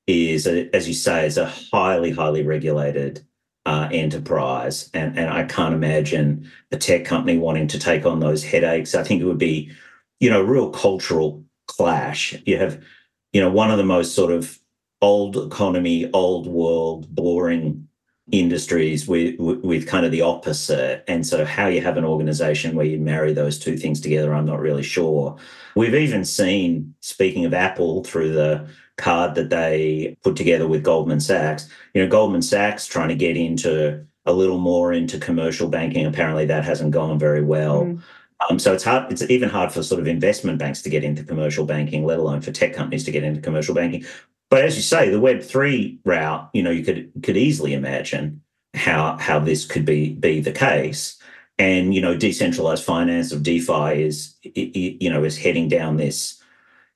is 0.08 0.48
a, 0.48 0.76
as 0.76 0.88
you 0.88 0.94
say 0.94 1.28
is 1.28 1.38
a 1.38 1.46
highly 1.46 2.12
highly 2.12 2.44
regulated 2.44 3.24
uh, 3.66 3.90
enterprise. 3.92 4.90
And, 4.94 5.18
and 5.20 5.30
i 5.30 5.44
can't 5.44 5.76
imagine 5.76 6.50
a 6.72 6.78
tech 6.78 7.06
company 7.06 7.38
wanting 7.38 7.68
to 7.68 7.80
take 7.80 8.08
on 8.08 8.22
those 8.22 8.44
headaches. 8.44 8.96
I 8.96 9.04
think 9.04 9.22
it 9.22 9.26
would 9.26 9.38
be 9.38 9.72
you 10.20 10.30
know, 10.30 10.42
real 10.42 10.70
cultural 10.70 11.44
clash. 11.68 12.36
You 12.46 12.58
have, 12.58 12.84
you 13.32 13.42
know, 13.42 13.50
one 13.50 13.72
of 13.72 13.78
the 13.78 13.84
most 13.84 14.16
sort 14.16 14.32
of 14.32 14.60
old 15.02 15.38
economy, 15.38 16.10
old 16.14 16.48
world, 16.48 17.14
boring 17.14 17.88
industries 18.32 19.06
with 19.06 19.38
with 19.38 19.86
kind 19.86 20.06
of 20.06 20.12
the 20.12 20.22
opposite 20.22 21.04
and 21.10 21.28
so 21.28 21.44
how 21.44 21.68
you 21.68 21.82
have 21.82 21.98
an 21.98 22.06
organization 22.06 22.74
where 22.74 22.86
you 22.86 22.98
marry 22.98 23.34
those 23.34 23.60
two 23.60 23.76
things 23.76 24.00
together 24.00 24.34
i'm 24.34 24.46
not 24.46 24.62
really 24.62 24.82
sure 24.82 25.36
we've 25.76 25.94
even 25.94 26.24
seen 26.24 26.96
speaking 27.02 27.44
of 27.44 27.54
apple 27.54 28.02
through 28.06 28.32
the 28.32 28.66
card 28.96 29.36
that 29.36 29.50
they 29.50 30.16
put 30.24 30.38
together 30.38 30.70
with 30.70 30.84
goldman 30.84 31.20
sachs 31.20 31.68
you 31.94 32.02
know 32.02 32.08
goldman 32.08 32.42
sachs 32.42 32.88
trying 32.88 33.10
to 33.10 33.16
get 33.16 33.36
into 33.36 34.02
a 34.26 34.32
little 34.32 34.58
more 34.58 34.94
into 34.94 35.20
commercial 35.20 35.68
banking 35.68 36.06
apparently 36.06 36.46
that 36.46 36.64
hasn't 36.64 36.92
gone 36.92 37.20
very 37.20 37.44
well 37.44 37.84
mm. 37.84 38.02
Um, 38.50 38.60
so 38.60 38.74
it's 38.74 38.84
hard. 38.84 39.12
It's 39.12 39.22
even 39.24 39.50
hard 39.50 39.72
for 39.72 39.84
sort 39.84 40.02
of 40.02 40.08
investment 40.08 40.58
banks 40.58 40.82
to 40.84 40.90
get 40.90 41.04
into 41.04 41.24
commercial 41.24 41.66
banking, 41.66 42.06
let 42.06 42.20
alone 42.20 42.42
for 42.42 42.52
tech 42.52 42.74
companies 42.74 43.04
to 43.06 43.12
get 43.12 43.24
into 43.24 43.42
commercial 43.42 43.76
banking. 43.76 44.06
But 44.50 44.64
as 44.64 44.76
you 44.76 44.82
say, 44.82 45.10
the 45.10 45.20
Web 45.20 45.42
three 45.42 46.00
route, 46.06 46.50
you 46.54 46.64
know, 46.64 46.72
you 46.72 46.84
could 46.84 47.12
could 47.24 47.38
easily 47.38 47.74
imagine 47.74 48.42
how 48.74 49.18
how 49.18 49.40
this 49.40 49.66
could 49.66 49.86
be 49.86 50.14
be 50.14 50.42
the 50.42 50.52
case. 50.52 51.20
And 51.60 51.94
you 51.94 52.02
know, 52.02 52.18
decentralized 52.18 52.84
finance 52.84 53.32
of 53.32 53.44
DeFi 53.44 54.04
is 54.04 54.36
you 54.44 55.10
know 55.10 55.24
is 55.24 55.38
heading 55.38 55.68
down 55.70 55.98
this 55.98 56.42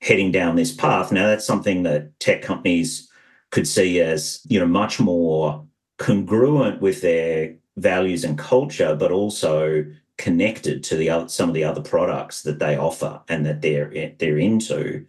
heading 0.02 0.32
down 0.32 0.56
this 0.56 0.74
path. 0.74 1.12
Now 1.12 1.28
that's 1.28 1.46
something 1.46 1.84
that 1.84 2.20
tech 2.20 2.42
companies 2.42 3.10
could 3.52 3.68
see 3.68 4.02
as 4.02 4.42
you 4.48 4.60
know 4.60 4.68
much 4.68 5.00
more 5.00 5.66
congruent 5.98 6.82
with 6.82 7.02
their 7.02 7.56
values 7.78 8.24
and 8.24 8.38
culture, 8.38 8.96
but 8.96 9.12
also 9.12 9.86
connected 10.18 10.84
to 10.84 10.96
the 10.96 11.10
other, 11.10 11.28
some 11.30 11.50
of 11.50 11.56
the 11.56 11.64
other 11.64 11.82
products 11.82 12.42
that 12.44 12.60
they 12.60 12.76
offer 12.78 13.22
and 13.30 13.46
that 13.46 13.62
they're 13.62 14.14
they're 14.20 14.38
into. 14.38 15.06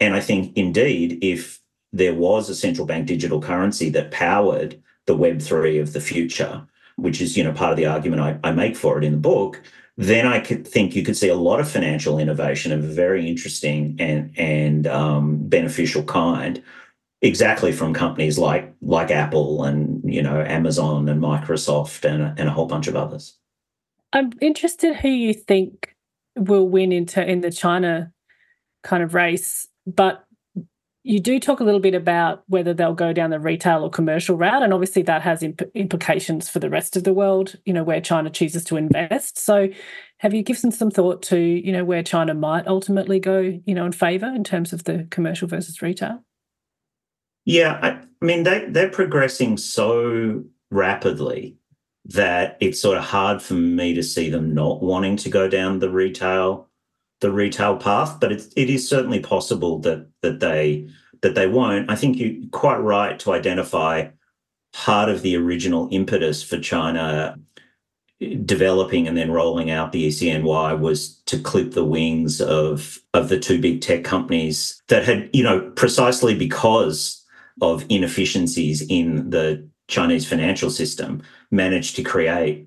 And 0.00 0.14
I 0.14 0.20
think 0.20 0.56
indeed, 0.56 1.18
if 1.22 1.60
there 1.92 2.14
was 2.14 2.48
a 2.48 2.54
central 2.54 2.86
bank 2.86 3.06
digital 3.06 3.40
currency 3.40 3.90
that 3.90 4.10
powered 4.10 4.80
the 5.06 5.16
Web 5.16 5.40
three 5.40 5.78
of 5.78 5.92
the 5.92 6.00
future, 6.00 6.66
which 6.96 7.20
is 7.20 7.36
you 7.36 7.44
know 7.44 7.52
part 7.52 7.72
of 7.72 7.76
the 7.76 7.86
argument 7.86 8.22
I, 8.22 8.38
I 8.48 8.52
make 8.52 8.76
for 8.76 8.98
it 8.98 9.04
in 9.04 9.12
the 9.12 9.18
book, 9.18 9.60
then 9.96 10.26
I 10.26 10.40
could 10.40 10.66
think 10.66 10.94
you 10.94 11.02
could 11.02 11.16
see 11.16 11.28
a 11.28 11.34
lot 11.34 11.60
of 11.60 11.70
financial 11.70 12.18
innovation 12.18 12.72
of 12.72 12.84
a 12.84 12.88
very 12.88 13.28
interesting 13.28 13.96
and 13.98 14.32
and 14.38 14.86
um, 14.86 15.48
beneficial 15.48 16.02
kind, 16.04 16.62
exactly 17.22 17.72
from 17.72 17.94
companies 17.94 18.38
like 18.38 18.72
like 18.82 19.10
Apple 19.10 19.64
and 19.64 20.02
you 20.04 20.22
know 20.22 20.42
Amazon 20.42 21.08
and 21.08 21.20
Microsoft 21.22 22.04
and 22.04 22.38
and 22.38 22.48
a 22.48 22.52
whole 22.52 22.66
bunch 22.66 22.88
of 22.88 22.96
others. 22.96 23.39
I'm 24.12 24.32
interested 24.40 24.96
who 24.96 25.08
you 25.08 25.34
think 25.34 25.94
will 26.36 26.68
win 26.68 26.92
into 26.92 27.24
in 27.24 27.40
the 27.40 27.50
China 27.50 28.12
kind 28.82 29.02
of 29.02 29.14
race, 29.14 29.68
but 29.86 30.24
you 31.02 31.18
do 31.18 31.40
talk 31.40 31.60
a 31.60 31.64
little 31.64 31.80
bit 31.80 31.94
about 31.94 32.42
whether 32.46 32.74
they'll 32.74 32.94
go 32.94 33.12
down 33.12 33.30
the 33.30 33.40
retail 33.40 33.82
or 33.82 33.90
commercial 33.90 34.36
route 34.36 34.62
and 34.62 34.74
obviously 34.74 35.02
that 35.02 35.22
has 35.22 35.42
imp- 35.42 35.62
implications 35.74 36.48
for 36.48 36.58
the 36.58 36.68
rest 36.68 36.94
of 36.94 37.04
the 37.04 37.14
world 37.14 37.54
you 37.64 37.72
know 37.72 37.82
where 37.82 38.00
china 38.00 38.28
chooses 38.28 38.64
to 38.64 38.76
invest. 38.76 39.38
So 39.38 39.68
have 40.18 40.34
you 40.34 40.42
given 40.42 40.70
some 40.70 40.90
thought 40.90 41.22
to 41.22 41.38
you 41.38 41.72
know 41.72 41.84
where 41.84 42.02
china 42.02 42.34
might 42.34 42.66
ultimately 42.66 43.18
go 43.18 43.40
you 43.64 43.74
know 43.74 43.86
in 43.86 43.92
favor 43.92 44.26
in 44.26 44.44
terms 44.44 44.72
of 44.72 44.84
the 44.84 45.06
commercial 45.10 45.48
versus 45.48 45.80
retail? 45.80 46.22
Yeah 47.44 47.78
i, 47.82 47.88
I 47.90 48.24
mean 48.24 48.42
they, 48.42 48.66
they're 48.68 48.90
progressing 48.90 49.56
so 49.56 50.44
rapidly 50.70 51.56
that 52.10 52.56
it's 52.60 52.80
sort 52.80 52.98
of 52.98 53.04
hard 53.04 53.40
for 53.40 53.54
me 53.54 53.94
to 53.94 54.02
see 54.02 54.28
them 54.30 54.52
not 54.52 54.82
wanting 54.82 55.16
to 55.16 55.30
go 55.30 55.48
down 55.48 55.78
the 55.78 55.90
retail 55.90 56.66
the 57.20 57.30
retail 57.30 57.76
path, 57.76 58.18
but 58.18 58.32
it, 58.32 58.50
it 58.56 58.70
is 58.70 58.88
certainly 58.88 59.20
possible 59.20 59.78
that 59.80 60.08
that 60.22 60.40
they 60.40 60.88
that 61.22 61.34
they 61.34 61.46
won't. 61.46 61.90
I 61.90 61.96
think 61.96 62.18
you're 62.18 62.48
quite 62.50 62.78
right 62.78 63.18
to 63.20 63.32
identify 63.32 64.08
part 64.72 65.08
of 65.08 65.22
the 65.22 65.36
original 65.36 65.88
impetus 65.90 66.42
for 66.42 66.58
China 66.58 67.38
developing 68.44 69.08
and 69.08 69.16
then 69.16 69.30
rolling 69.30 69.70
out 69.70 69.92
the 69.92 70.08
ECNY 70.08 70.78
was 70.78 71.16
to 71.26 71.38
clip 71.38 71.72
the 71.72 71.84
wings 71.84 72.40
of 72.40 72.98
of 73.14 73.28
the 73.28 73.38
two 73.38 73.60
big 73.60 73.80
tech 73.80 74.04
companies 74.04 74.82
that 74.88 75.04
had, 75.04 75.30
you 75.32 75.42
know, 75.42 75.70
precisely 75.76 76.34
because 76.34 77.24
of 77.60 77.84
inefficiencies 77.88 78.82
in 78.88 79.30
the 79.30 79.66
Chinese 79.88 80.26
financial 80.26 80.70
system, 80.70 81.22
managed 81.50 81.96
to 81.96 82.02
create 82.02 82.66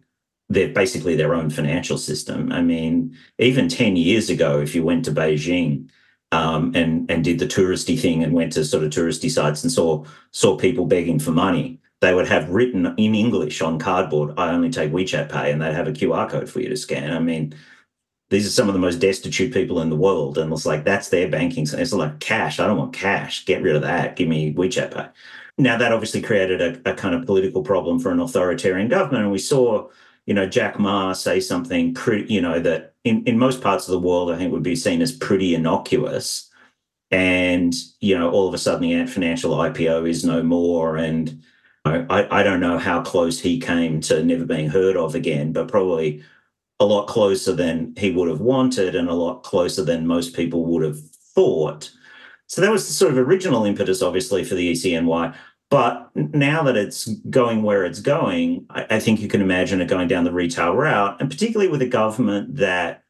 they're 0.49 0.67
basically 0.69 1.15
their 1.15 1.33
own 1.33 1.49
financial 1.49 1.97
system. 1.97 2.51
I 2.51 2.61
mean, 2.61 3.17
even 3.39 3.69
10 3.69 3.95
years 3.95 4.29
ago, 4.29 4.59
if 4.59 4.75
you 4.75 4.83
went 4.83 5.05
to 5.05 5.11
Beijing 5.11 5.89
um, 6.31 6.73
and 6.75 7.09
and 7.09 7.23
did 7.23 7.39
the 7.39 7.45
touristy 7.45 7.99
thing 7.99 8.23
and 8.23 8.33
went 8.33 8.53
to 8.53 8.65
sort 8.65 8.83
of 8.83 8.91
touristy 8.91 9.31
sites 9.31 9.63
and 9.63 9.71
saw 9.71 10.03
saw 10.31 10.57
people 10.57 10.85
begging 10.85 11.19
for 11.19 11.31
money, 11.31 11.79
they 12.01 12.13
would 12.13 12.27
have 12.27 12.49
written 12.49 12.93
in 12.97 13.15
English 13.15 13.61
on 13.61 13.79
cardboard, 13.79 14.33
I 14.37 14.51
only 14.51 14.69
take 14.69 14.91
WeChat 14.91 15.31
Pay, 15.31 15.51
and 15.51 15.61
they'd 15.61 15.73
have 15.73 15.87
a 15.87 15.93
QR 15.93 16.29
code 16.29 16.49
for 16.49 16.59
you 16.59 16.69
to 16.69 16.77
scan. 16.77 17.13
I 17.13 17.19
mean, 17.19 17.55
these 18.29 18.45
are 18.45 18.51
some 18.51 18.67
of 18.67 18.73
the 18.73 18.79
most 18.79 18.97
destitute 18.97 19.53
people 19.53 19.79
in 19.79 19.89
the 19.89 19.95
world. 19.95 20.37
And 20.37 20.51
it's 20.51 20.65
like, 20.65 20.83
that's 20.83 21.09
their 21.09 21.29
banking. 21.29 21.67
It's 21.71 21.93
like 21.93 22.19
cash. 22.19 22.59
I 22.59 22.67
don't 22.67 22.77
want 22.77 22.93
cash. 22.93 23.45
Get 23.45 23.61
rid 23.61 23.75
of 23.75 23.83
that. 23.83 24.15
Give 24.15 24.27
me 24.27 24.53
WeChat 24.53 24.93
Pay. 24.93 25.07
Now, 25.57 25.77
that 25.77 25.91
obviously 25.91 26.21
created 26.21 26.61
a, 26.61 26.91
a 26.91 26.95
kind 26.95 27.13
of 27.13 27.25
political 27.25 27.61
problem 27.61 27.99
for 27.99 28.11
an 28.11 28.19
authoritarian 28.19 28.87
government. 28.87 29.23
And 29.23 29.31
we 29.31 29.39
saw 29.39 29.89
you 30.25 30.33
know, 30.33 30.45
Jack 30.45 30.79
Ma 30.79 31.13
say 31.13 31.39
something 31.39 31.93
pretty, 31.93 32.33
you 32.33 32.41
know, 32.41 32.59
that 32.59 32.93
in, 33.03 33.23
in 33.25 33.37
most 33.37 33.61
parts 33.61 33.87
of 33.87 33.91
the 33.91 33.99
world, 33.99 34.31
I 34.31 34.37
think 34.37 34.51
would 34.51 34.63
be 34.63 34.75
seen 34.75 35.01
as 35.01 35.11
pretty 35.11 35.53
innocuous. 35.53 36.49
And, 37.11 37.73
you 37.99 38.17
know, 38.17 38.31
all 38.31 38.47
of 38.47 38.53
a 38.53 38.57
sudden 38.57 38.81
the 38.81 38.93
Ant 38.93 39.09
Financial 39.09 39.51
IPO 39.51 40.09
is 40.09 40.23
no 40.23 40.41
more. 40.41 40.95
And 40.97 41.43
I, 41.85 42.27
I 42.31 42.43
don't 42.43 42.61
know 42.61 42.77
how 42.77 43.01
close 43.01 43.39
he 43.39 43.59
came 43.59 43.99
to 44.01 44.23
never 44.23 44.45
being 44.45 44.69
heard 44.69 44.95
of 44.95 45.13
again, 45.13 45.51
but 45.51 45.67
probably 45.67 46.23
a 46.79 46.85
lot 46.85 47.07
closer 47.07 47.53
than 47.53 47.93
he 47.97 48.11
would 48.11 48.29
have 48.29 48.39
wanted 48.39 48.95
and 48.95 49.09
a 49.09 49.13
lot 49.13 49.43
closer 49.43 49.83
than 49.83 50.07
most 50.07 50.35
people 50.35 50.65
would 50.65 50.83
have 50.83 50.99
thought. 51.09 51.91
So 52.53 52.61
that 52.61 52.71
was 52.71 52.85
the 52.85 52.93
sort 52.93 53.11
of 53.11 53.17
original 53.17 53.65
impetus, 53.65 54.03
obviously, 54.03 54.43
for 54.43 54.53
the 54.53 54.73
ECNY. 54.73 55.35
But 55.71 56.11
now 56.15 56.61
that 56.61 56.77
it's 56.77 57.07
going 57.27 57.63
where 57.63 57.83
it's 57.83 57.99
going, 57.99 58.67
I, 58.69 58.85
I, 58.91 58.99
think 58.99 59.21
you 59.21 59.27
can 59.27 59.41
imagine 59.41 59.81
it 59.81 59.87
going 59.87 60.07
down 60.07 60.23
the 60.23 60.31
retail 60.31 60.75
route, 60.75 61.19
and 61.19 61.31
particularly 61.31 61.71
with 61.71 61.81
a 61.81 61.87
government 61.87 62.57
that, 62.57 63.05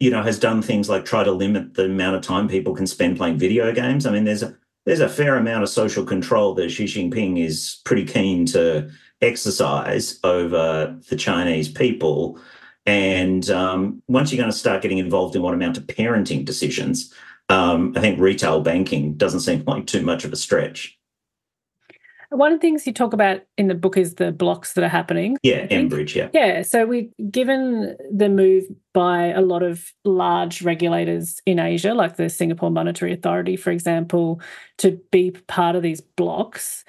you 0.00 0.10
know, 0.10 0.22
has 0.22 0.38
done 0.38 0.62
things 0.62 0.88
like 0.88 1.04
try 1.04 1.22
to 1.22 1.32
limit 1.32 1.74
the 1.74 1.84
amount 1.84 2.16
of 2.16 2.22
time 2.22 2.48
people 2.48 2.74
can 2.74 2.86
spend 2.86 3.18
playing 3.18 3.36
video 3.36 3.74
games. 3.74 4.06
I 4.06 4.10
mean, 4.10 4.24
there's 4.24 4.42
a 4.42 4.56
there's 4.86 5.00
a 5.00 5.08
fair 5.08 5.36
amount 5.36 5.64
of 5.64 5.68
social 5.68 6.06
control 6.06 6.54
that 6.54 6.70
Xi 6.70 6.86
Jinping 6.86 7.44
is 7.44 7.82
pretty 7.84 8.06
keen 8.06 8.46
to 8.46 8.90
exercise 9.20 10.18
over 10.24 10.98
the 11.10 11.16
Chinese 11.16 11.68
people. 11.68 12.40
And 12.86 13.50
um, 13.50 14.02
once 14.08 14.32
you're 14.32 14.40
going 14.40 14.50
to 14.50 14.56
start 14.56 14.80
getting 14.80 14.96
involved 14.96 15.36
in 15.36 15.42
what 15.42 15.52
amount 15.52 15.76
of 15.76 15.84
parenting 15.84 16.46
decisions, 16.46 17.12
um, 17.52 17.92
I 17.96 18.00
think 18.00 18.18
retail 18.18 18.62
banking 18.62 19.14
doesn't 19.14 19.40
seem 19.40 19.62
like 19.66 19.86
too 19.86 20.02
much 20.02 20.24
of 20.24 20.32
a 20.32 20.36
stretch. 20.36 20.98
One 22.30 22.50
of 22.50 22.58
the 22.58 22.62
things 22.62 22.86
you 22.86 22.94
talk 22.94 23.12
about 23.12 23.42
in 23.58 23.68
the 23.68 23.74
book 23.74 23.98
is 23.98 24.14
the 24.14 24.32
blocks 24.32 24.72
that 24.72 24.82
are 24.82 24.88
happening. 24.88 25.36
Yeah, 25.42 25.66
mBridge, 25.66 26.14
yeah. 26.14 26.30
Yeah. 26.32 26.62
So 26.62 26.86
we 26.86 27.10
given 27.30 27.94
the 28.10 28.30
move 28.30 28.64
by 28.94 29.26
a 29.26 29.42
lot 29.42 29.62
of 29.62 29.92
large 30.06 30.62
regulators 30.62 31.42
in 31.44 31.58
Asia, 31.58 31.92
like 31.92 32.16
the 32.16 32.30
Singapore 32.30 32.70
Monetary 32.70 33.12
Authority, 33.12 33.56
for 33.56 33.70
example, 33.70 34.40
to 34.78 34.98
be 35.10 35.32
part 35.46 35.76
of 35.76 35.82
these 35.82 36.00
blocks. 36.00 36.84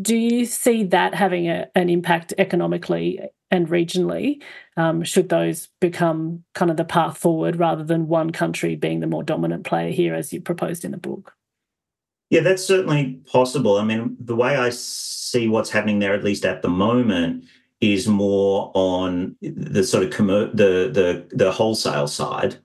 Do 0.00 0.16
you 0.16 0.46
see 0.46 0.84
that 0.84 1.14
having 1.14 1.50
a, 1.50 1.66
an 1.74 1.90
impact 1.90 2.32
economically 2.38 3.20
and 3.52 3.68
regionally? 3.68 4.42
Um, 4.76 5.04
should 5.04 5.28
those 5.28 5.68
become 5.80 6.42
kind 6.54 6.70
of 6.70 6.78
the 6.78 6.84
path 6.84 7.18
forward 7.18 7.56
rather 7.56 7.84
than 7.84 8.08
one 8.08 8.30
country 8.30 8.74
being 8.74 9.00
the 9.00 9.06
more 9.06 9.22
dominant 9.22 9.64
player 9.64 9.90
here, 9.92 10.14
as 10.14 10.32
you 10.32 10.40
proposed 10.40 10.84
in 10.84 10.90
the 10.90 10.96
book? 10.96 11.34
Yeah, 12.30 12.40
that's 12.40 12.64
certainly 12.64 13.20
possible. 13.30 13.76
I 13.76 13.84
mean, 13.84 14.16
the 14.18 14.34
way 14.34 14.56
I 14.56 14.70
see 14.70 15.48
what's 15.48 15.68
happening 15.70 15.98
there, 15.98 16.14
at 16.14 16.24
least 16.24 16.46
at 16.46 16.62
the 16.62 16.68
moment, 16.68 17.44
is 17.82 18.08
more 18.08 18.72
on 18.74 19.36
the 19.42 19.84
sort 19.84 20.04
of 20.04 20.10
commer- 20.10 20.50
the 20.56 20.90
the 20.90 21.26
the 21.36 21.52
wholesale 21.52 22.06
side 22.06 22.56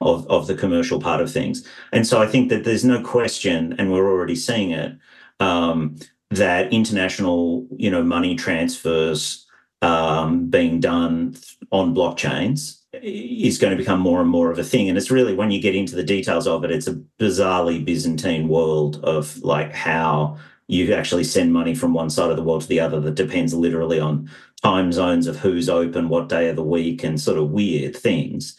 of 0.00 0.26
of 0.28 0.46
the 0.46 0.54
commercial 0.54 1.00
part 1.00 1.20
of 1.20 1.30
things. 1.30 1.66
And 1.92 2.06
so 2.06 2.22
I 2.22 2.26
think 2.26 2.48
that 2.48 2.64
there's 2.64 2.84
no 2.84 3.02
question, 3.02 3.74
and 3.78 3.92
we're 3.92 4.10
already 4.10 4.36
seeing 4.36 4.70
it, 4.70 4.96
um, 5.38 5.96
that 6.30 6.72
international 6.72 7.66
you 7.76 7.90
know 7.90 8.02
money 8.02 8.34
transfers 8.36 9.46
um, 9.82 10.48
being 10.48 10.80
done 10.80 11.36
on 11.72 11.94
blockchains 11.94 12.80
is 12.92 13.58
going 13.58 13.70
to 13.70 13.76
become 13.76 14.00
more 14.00 14.20
and 14.20 14.28
more 14.28 14.50
of 14.50 14.58
a 14.58 14.64
thing. 14.64 14.88
And 14.88 14.98
it's 14.98 15.10
really 15.10 15.34
when 15.34 15.50
you 15.50 15.60
get 15.60 15.76
into 15.76 15.94
the 15.94 16.02
details 16.02 16.46
of 16.46 16.64
it, 16.64 16.70
it's 16.70 16.88
a 16.88 17.00
bizarrely 17.18 17.84
Byzantine 17.84 18.48
world 18.48 19.02
of 19.04 19.40
like 19.42 19.72
how 19.72 20.36
you 20.66 20.92
actually 20.92 21.24
send 21.24 21.52
money 21.52 21.74
from 21.74 21.94
one 21.94 22.10
side 22.10 22.30
of 22.30 22.36
the 22.36 22.42
world 22.42 22.62
to 22.62 22.68
the 22.68 22.80
other 22.80 23.00
that 23.00 23.14
depends 23.14 23.54
literally 23.54 23.98
on 23.98 24.30
time 24.62 24.92
zones 24.92 25.26
of 25.26 25.38
who's 25.38 25.68
open, 25.68 26.08
what 26.08 26.28
day 26.28 26.48
of 26.48 26.56
the 26.56 26.62
week, 26.62 27.02
and 27.02 27.20
sort 27.20 27.38
of 27.38 27.50
weird 27.50 27.96
things. 27.96 28.56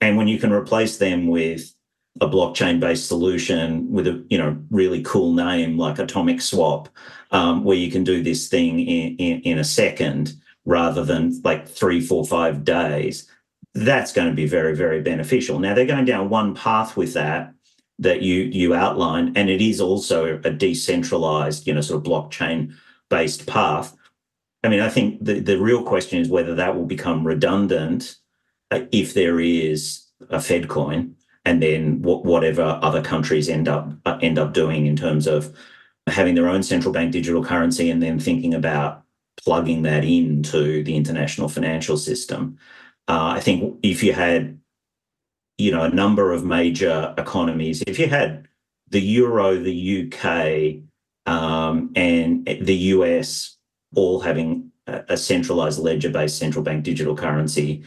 And 0.00 0.16
when 0.16 0.28
you 0.28 0.38
can 0.38 0.52
replace 0.52 0.98
them 0.98 1.26
with 1.26 1.72
a 2.20 2.28
blockchain 2.28 2.80
based 2.80 3.06
solution 3.06 3.90
with 3.90 4.06
a 4.06 4.24
you 4.28 4.38
know 4.38 4.56
really 4.70 5.02
cool 5.02 5.32
name 5.32 5.78
like 5.78 5.98
atomic 5.98 6.40
swap 6.40 6.88
um, 7.30 7.62
where 7.62 7.76
you 7.76 7.90
can 7.90 8.02
do 8.02 8.22
this 8.22 8.48
thing 8.48 8.80
in, 8.80 9.16
in, 9.16 9.40
in 9.42 9.58
a 9.58 9.64
second 9.64 10.34
rather 10.68 11.04
than 11.04 11.40
like 11.42 11.66
three 11.66 12.00
four 12.00 12.24
five 12.24 12.62
days 12.64 13.28
that's 13.74 14.12
going 14.12 14.28
to 14.28 14.34
be 14.34 14.46
very, 14.46 14.74
very 14.74 15.00
beneficial. 15.00 15.58
Now 15.58 15.74
they're 15.74 15.86
going 15.86 16.04
down 16.04 16.30
one 16.30 16.54
path 16.54 16.96
with 16.96 17.14
that 17.14 17.52
that 17.98 18.22
you 18.22 18.44
you 18.44 18.74
outlined, 18.74 19.36
and 19.36 19.50
it 19.50 19.60
is 19.60 19.80
also 19.80 20.40
a 20.44 20.50
decentralized, 20.50 21.66
you 21.66 21.74
know, 21.74 21.80
sort 21.80 21.98
of 21.98 22.10
blockchain 22.10 22.74
based 23.08 23.46
path. 23.46 23.94
I 24.64 24.68
mean, 24.68 24.80
I 24.80 24.88
think 24.88 25.24
the, 25.24 25.40
the 25.40 25.58
real 25.58 25.82
question 25.82 26.20
is 26.20 26.28
whether 26.28 26.54
that 26.54 26.74
will 26.74 26.86
become 26.86 27.26
redundant 27.26 28.16
uh, 28.70 28.80
if 28.92 29.14
there 29.14 29.40
is 29.40 30.04
a 30.30 30.40
Fed 30.40 30.68
coin, 30.68 31.14
and 31.44 31.62
then 31.62 32.02
what, 32.02 32.24
whatever 32.24 32.78
other 32.82 33.02
countries 33.02 33.48
end 33.48 33.68
up 33.68 33.92
uh, 34.06 34.18
end 34.22 34.38
up 34.38 34.52
doing 34.54 34.86
in 34.86 34.96
terms 34.96 35.26
of 35.26 35.56
having 36.06 36.34
their 36.34 36.48
own 36.48 36.62
central 36.62 36.92
bank 36.92 37.12
digital 37.12 37.44
currency, 37.44 37.90
and 37.90 38.02
then 38.02 38.18
thinking 38.18 38.54
about 38.54 39.02
plugging 39.44 39.82
that 39.82 40.04
into 40.04 40.82
the 40.84 40.96
international 40.96 41.48
financial 41.48 41.96
system. 41.96 42.58
Uh, 43.08 43.34
I 43.36 43.40
think 43.40 43.78
if 43.82 44.02
you 44.02 44.12
had, 44.12 44.58
you 45.56 45.70
know, 45.70 45.82
a 45.82 45.88
number 45.88 46.32
of 46.32 46.44
major 46.44 47.14
economies, 47.16 47.82
if 47.86 47.98
you 47.98 48.08
had 48.08 48.48
the 48.90 49.00
euro, 49.00 49.56
the 49.56 50.12
UK, 50.12 50.82
um, 51.32 51.92
and 51.94 52.46
the 52.46 52.76
US 52.94 53.56
all 53.94 54.20
having 54.20 54.70
a, 54.86 55.04
a 55.10 55.16
centralized 55.16 55.78
ledger-based 55.78 56.38
central 56.38 56.64
bank 56.64 56.84
digital 56.84 57.16
currency, 57.16 57.82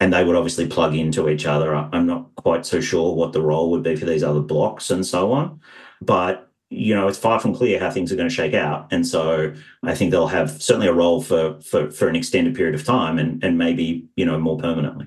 and 0.00 0.12
they 0.12 0.24
would 0.24 0.36
obviously 0.36 0.66
plug 0.66 0.94
into 0.94 1.28
each 1.28 1.46
other. 1.46 1.74
I'm 1.74 2.06
not 2.06 2.34
quite 2.36 2.64
so 2.64 2.80
sure 2.80 3.14
what 3.14 3.32
the 3.32 3.42
role 3.42 3.70
would 3.70 3.82
be 3.82 3.96
for 3.96 4.06
these 4.06 4.22
other 4.22 4.40
blocks 4.40 4.90
and 4.90 5.04
so 5.04 5.32
on, 5.32 5.60
but 6.00 6.47
you 6.70 6.94
know, 6.94 7.08
it's 7.08 7.18
far 7.18 7.40
from 7.40 7.54
clear 7.54 7.80
how 7.80 7.90
things 7.90 8.12
are 8.12 8.16
going 8.16 8.28
to 8.28 8.34
shake 8.34 8.54
out. 8.54 8.88
And 8.92 9.06
so 9.06 9.54
I 9.82 9.94
think 9.94 10.10
they'll 10.10 10.26
have 10.26 10.62
certainly 10.62 10.86
a 10.86 10.92
role 10.92 11.22
for 11.22 11.60
for 11.60 11.90
for 11.90 12.08
an 12.08 12.16
extended 12.16 12.54
period 12.54 12.74
of 12.74 12.84
time 12.84 13.18
and 13.18 13.42
and 13.42 13.56
maybe, 13.56 14.06
you 14.16 14.26
know, 14.26 14.38
more 14.38 14.58
permanently. 14.58 15.06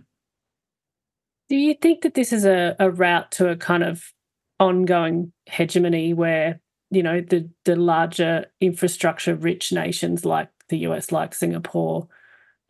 Do 1.49 1.57
you 1.57 1.73
think 1.73 2.01
that 2.01 2.13
this 2.13 2.31
is 2.31 2.45
a, 2.45 2.75
a 2.79 2.89
route 2.89 3.31
to 3.33 3.49
a 3.49 3.57
kind 3.57 3.83
of 3.83 4.13
ongoing 4.59 5.33
hegemony 5.47 6.13
where, 6.13 6.61
you 6.91 7.03
know, 7.03 7.19
the, 7.19 7.49
the 7.65 7.75
larger 7.75 8.45
infrastructure 8.61 9.35
rich 9.35 9.73
nations 9.73 10.23
like 10.23 10.49
the 10.69 10.77
US, 10.87 11.11
like 11.11 11.33
Singapore, 11.33 12.07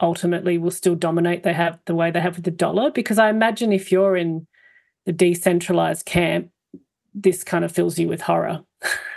ultimately 0.02 0.58
will 0.58 0.72
still 0.72 0.96
dominate 0.96 1.44
they 1.44 1.54
have 1.54 1.78
the 1.86 1.94
way 1.94 2.10
they 2.10 2.22
have 2.22 2.38
with 2.38 2.46
the 2.46 2.50
dollar? 2.50 2.90
Because 2.90 3.20
I 3.20 3.30
imagine 3.30 3.72
if 3.72 3.92
you're 3.92 4.18
in 4.18 4.48
the 5.06 5.14
decentralized 5.14 6.08
camp, 6.08 6.50
this 7.14 7.44
kind 7.44 7.66
of 7.66 7.72
fills 7.72 8.00
you 8.00 8.08
with 8.08 8.22
horror. 8.22 8.62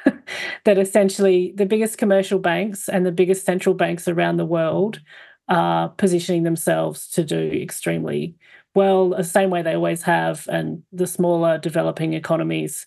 that 0.64 0.78
essentially 0.78 1.52
the 1.56 1.66
biggest 1.66 1.98
commercial 1.98 2.38
banks 2.38 2.88
and 2.88 3.06
the 3.06 3.12
biggest 3.12 3.46
central 3.46 3.74
banks 3.74 4.08
around 4.08 4.36
the 4.36 4.46
world 4.46 5.00
are 5.48 5.90
positioning 5.90 6.42
themselves 6.42 7.08
to 7.08 7.24
do 7.24 7.50
extremely 7.52 8.34
well, 8.74 9.10
the 9.10 9.24
same 9.24 9.50
way 9.50 9.62
they 9.62 9.74
always 9.74 10.02
have, 10.02 10.48
and 10.50 10.82
the 10.92 11.06
smaller 11.06 11.58
developing 11.58 12.12
economies, 12.12 12.86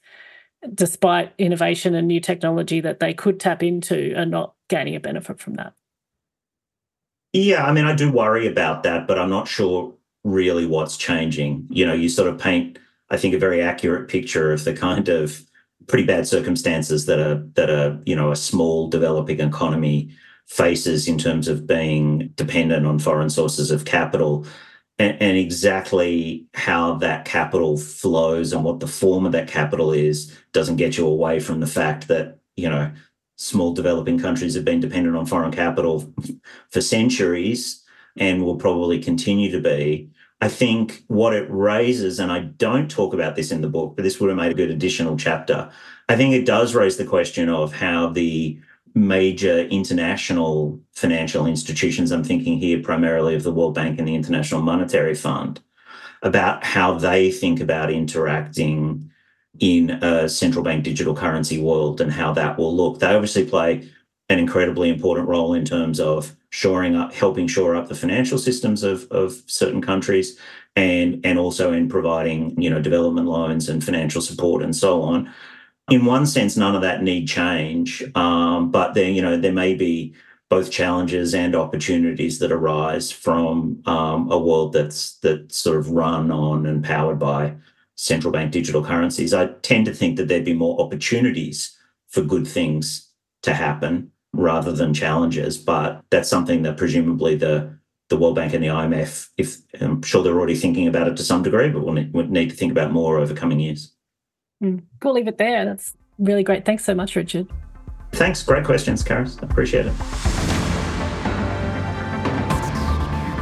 despite 0.73 1.33
innovation 1.37 1.95
and 1.95 2.07
new 2.07 2.19
technology 2.19 2.81
that 2.81 2.99
they 2.99 3.13
could 3.13 3.39
tap 3.39 3.63
into, 3.63 4.13
are 4.17 4.25
not 4.25 4.53
gaining 4.69 4.95
a 4.95 4.99
benefit 4.99 5.39
from 5.39 5.53
that. 5.55 5.73
Yeah, 7.33 7.65
I 7.65 7.71
mean, 7.71 7.85
I 7.85 7.95
do 7.95 8.11
worry 8.11 8.47
about 8.47 8.83
that, 8.83 9.07
but 9.07 9.17
I'm 9.17 9.29
not 9.29 9.47
sure 9.47 9.93
really 10.23 10.65
what's 10.65 10.97
changing. 10.97 11.67
You 11.69 11.85
know, 11.85 11.93
you 11.93 12.09
sort 12.09 12.27
of 12.27 12.37
paint, 12.37 12.79
I 13.09 13.17
think, 13.17 13.33
a 13.33 13.39
very 13.39 13.61
accurate 13.61 14.09
picture 14.09 14.51
of 14.51 14.63
the 14.63 14.73
kind 14.73 15.09
of 15.09 15.41
pretty 15.87 16.05
bad 16.05 16.27
circumstances 16.27 17.05
that 17.05 17.19
a 17.19 17.43
that 17.53 17.69
a 17.69 17.99
you 18.05 18.15
know 18.15 18.31
a 18.31 18.35
small 18.35 18.89
developing 18.89 19.39
economy 19.39 20.09
faces 20.47 21.07
in 21.07 21.17
terms 21.17 21.47
of 21.47 21.67
being 21.67 22.29
dependent 22.35 22.85
on 22.85 22.99
foreign 22.99 23.29
sources 23.29 23.71
of 23.71 23.85
capital. 23.85 24.45
And, 24.99 25.15
and, 25.21 25.37
exactly 25.37 26.47
how 26.55 26.95
that 26.95 27.25
capital 27.25 27.77
flows 27.77 28.51
and 28.51 28.63
what 28.63 28.79
the 28.79 28.87
form 28.87 29.27
of 29.27 29.31
that 29.33 29.47
capital 29.47 29.91
is 29.91 30.35
doesn't 30.53 30.77
get 30.77 30.97
you 30.97 31.05
away 31.05 31.39
from 31.39 31.59
the 31.59 31.67
fact 31.67 32.07
that 32.07 32.39
you 32.55 32.67
know 32.67 32.91
small 33.35 33.73
developing 33.73 34.17
countries 34.17 34.55
have 34.55 34.65
been 34.65 34.79
dependent 34.79 35.15
on 35.15 35.27
foreign 35.27 35.51
capital 35.51 36.11
for 36.71 36.81
centuries 36.81 37.83
and 38.15 38.43
will 38.43 38.55
probably 38.55 38.99
continue 38.99 39.51
to 39.51 39.61
be 39.61 40.09
I 40.39 40.49
think 40.49 41.03
what 41.07 41.33
it 41.33 41.47
raises, 41.49 42.19
and 42.19 42.31
I 42.31 42.41
don't 42.41 42.91
talk 42.91 43.13
about 43.13 43.35
this 43.35 43.51
in 43.51 43.61
the 43.61 43.69
book, 43.69 43.95
but 43.95 44.03
this 44.03 44.19
would 44.19 44.29
have 44.29 44.37
made 44.37 44.51
a 44.51 44.55
good 44.55 44.69
additional 44.69 45.17
chapter. 45.17 45.71
I 46.09 46.15
think 46.15 46.33
it 46.33 46.45
does 46.45 46.75
raise 46.75 46.97
the 46.97 47.05
question 47.05 47.49
of 47.49 47.73
how 47.73 48.09
the 48.09 48.59
major 48.93 49.61
international 49.63 50.79
financial 50.93 51.45
institutions, 51.45 52.11
I'm 52.11 52.23
thinking 52.23 52.59
here 52.59 52.81
primarily 52.81 53.35
of 53.35 53.43
the 53.43 53.53
World 53.53 53.73
Bank 53.73 53.97
and 53.99 54.07
the 54.07 54.15
International 54.15 54.61
Monetary 54.61 55.15
Fund, 55.15 55.59
about 56.21 56.63
how 56.63 56.97
they 56.97 57.31
think 57.31 57.59
about 57.59 57.91
interacting 57.91 59.11
in 59.59 59.91
a 60.03 60.29
central 60.29 60.63
bank 60.63 60.83
digital 60.83 61.15
currency 61.15 61.59
world 61.59 61.99
and 61.99 62.11
how 62.11 62.31
that 62.33 62.57
will 62.57 62.75
look. 62.75 62.99
They 62.99 63.07
obviously 63.07 63.45
play 63.45 63.89
an 64.29 64.39
incredibly 64.39 64.89
important 64.89 65.27
role 65.27 65.53
in 65.53 65.63
terms 65.63 65.99
of 65.99 66.35
shoring 66.49 66.95
up, 66.95 67.13
helping 67.13 67.47
shore 67.47 67.75
up 67.75 67.87
the 67.87 67.95
financial 67.95 68.37
systems 68.37 68.83
of, 68.83 69.09
of 69.11 69.41
certain 69.47 69.81
countries, 69.81 70.37
and 70.75 71.25
and 71.25 71.39
also 71.39 71.73
in 71.73 71.89
providing 71.89 72.59
you 72.61 72.69
know 72.69 72.81
development 72.81 73.27
loans 73.27 73.69
and 73.69 73.83
financial 73.83 74.21
support 74.21 74.63
and 74.63 74.75
so 74.75 75.01
on. 75.01 75.33
In 75.89 76.05
one 76.05 76.25
sense, 76.25 76.57
none 76.57 76.75
of 76.75 76.81
that 76.81 77.03
need 77.03 77.27
change, 77.27 78.03
um, 78.15 78.71
but 78.71 78.93
then 78.93 79.13
you 79.13 79.21
know 79.21 79.37
there 79.37 79.53
may 79.53 79.73
be 79.73 80.13
both 80.49 80.71
challenges 80.71 81.33
and 81.33 81.55
opportunities 81.55 82.39
that 82.39 82.51
arise 82.51 83.11
from 83.11 83.81
um, 83.85 84.31
a 84.31 84.37
world 84.37 84.73
that's 84.73 85.17
that's 85.19 85.57
sort 85.57 85.77
of 85.77 85.91
run 85.91 86.31
on 86.31 86.65
and 86.65 86.83
powered 86.83 87.19
by 87.19 87.55
central 87.95 88.31
bank 88.31 88.51
digital 88.51 88.83
currencies. 88.83 89.33
I 89.33 89.47
tend 89.63 89.85
to 89.85 89.93
think 89.93 90.17
that 90.17 90.27
there'd 90.27 90.45
be 90.45 90.53
more 90.53 90.79
opportunities 90.81 91.77
for 92.09 92.21
good 92.21 92.47
things 92.47 93.09
to 93.41 93.53
happen 93.53 94.11
rather 94.37 94.71
than 94.71 94.93
challenges. 94.93 95.57
But 95.57 96.03
that's 96.09 96.29
something 96.29 96.61
that 96.63 96.77
presumably 96.77 97.35
the 97.35 97.77
the 98.09 98.17
World 98.17 98.35
Bank 98.35 98.53
and 98.53 98.63
the 98.63 98.69
IMF, 98.69 99.27
if 99.37 99.57
I'm 99.81 100.01
sure 100.01 100.23
they're 100.23 100.37
already 100.37 100.55
thinking 100.55 100.87
about 100.87 101.09
it 101.09 101.17
to 101.17 101.23
some 101.23 101.43
degree, 101.43 101.69
but 101.69 101.83
we'll 101.83 101.93
need, 101.93 102.13
we'll 102.13 102.25
need 102.27 102.49
to 102.49 102.55
think 102.55 102.71
about 102.71 102.93
more 102.93 103.17
over 103.17 103.33
coming 103.33 103.59
years. 103.59 103.93
Mm. 104.63 104.83
We'll 105.03 105.13
leave 105.13 105.27
it 105.27 105.37
there. 105.37 105.65
That's 105.65 105.93
really 106.17 106.43
great. 106.43 106.63
Thanks 106.63 106.85
so 106.85 106.95
much, 106.95 107.17
Richard. 107.17 107.47
Thanks. 108.13 108.43
Great 108.43 108.63
questions, 108.63 109.03
Charis. 109.03 109.37
Appreciate 109.41 109.87
it. 109.87 109.93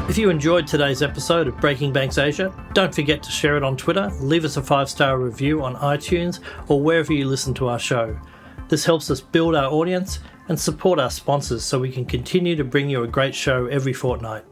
If 0.09 0.17
you 0.19 0.29
enjoyed 0.29 0.65
today's 0.65 1.01
episode 1.01 1.47
of 1.47 1.59
Breaking 1.59 1.91
Banks 1.91 2.17
Asia, 2.17 2.53
don't 2.73 2.93
forget 2.93 3.21
to 3.23 3.31
share 3.31 3.57
it 3.57 3.63
on 3.63 3.75
Twitter, 3.75 4.09
leave 4.19 4.45
us 4.45 4.55
a 4.57 4.61
five 4.61 4.89
star 4.89 5.19
review 5.19 5.63
on 5.63 5.75
iTunes, 5.75 6.39
or 6.67 6.81
wherever 6.81 7.11
you 7.11 7.27
listen 7.27 7.53
to 7.55 7.67
our 7.67 7.79
show. 7.79 8.17
This 8.67 8.85
helps 8.85 9.11
us 9.11 9.19
build 9.21 9.55
our 9.55 9.71
audience 9.71 10.19
and 10.47 10.59
support 10.59 10.99
our 10.99 11.09
sponsors 11.09 11.63
so 11.63 11.79
we 11.79 11.91
can 11.91 12.05
continue 12.05 12.55
to 12.55 12.63
bring 12.63 12.89
you 12.89 13.03
a 13.03 13.07
great 13.07 13.33
show 13.33 13.65
every 13.67 13.93
fortnight. 13.93 14.43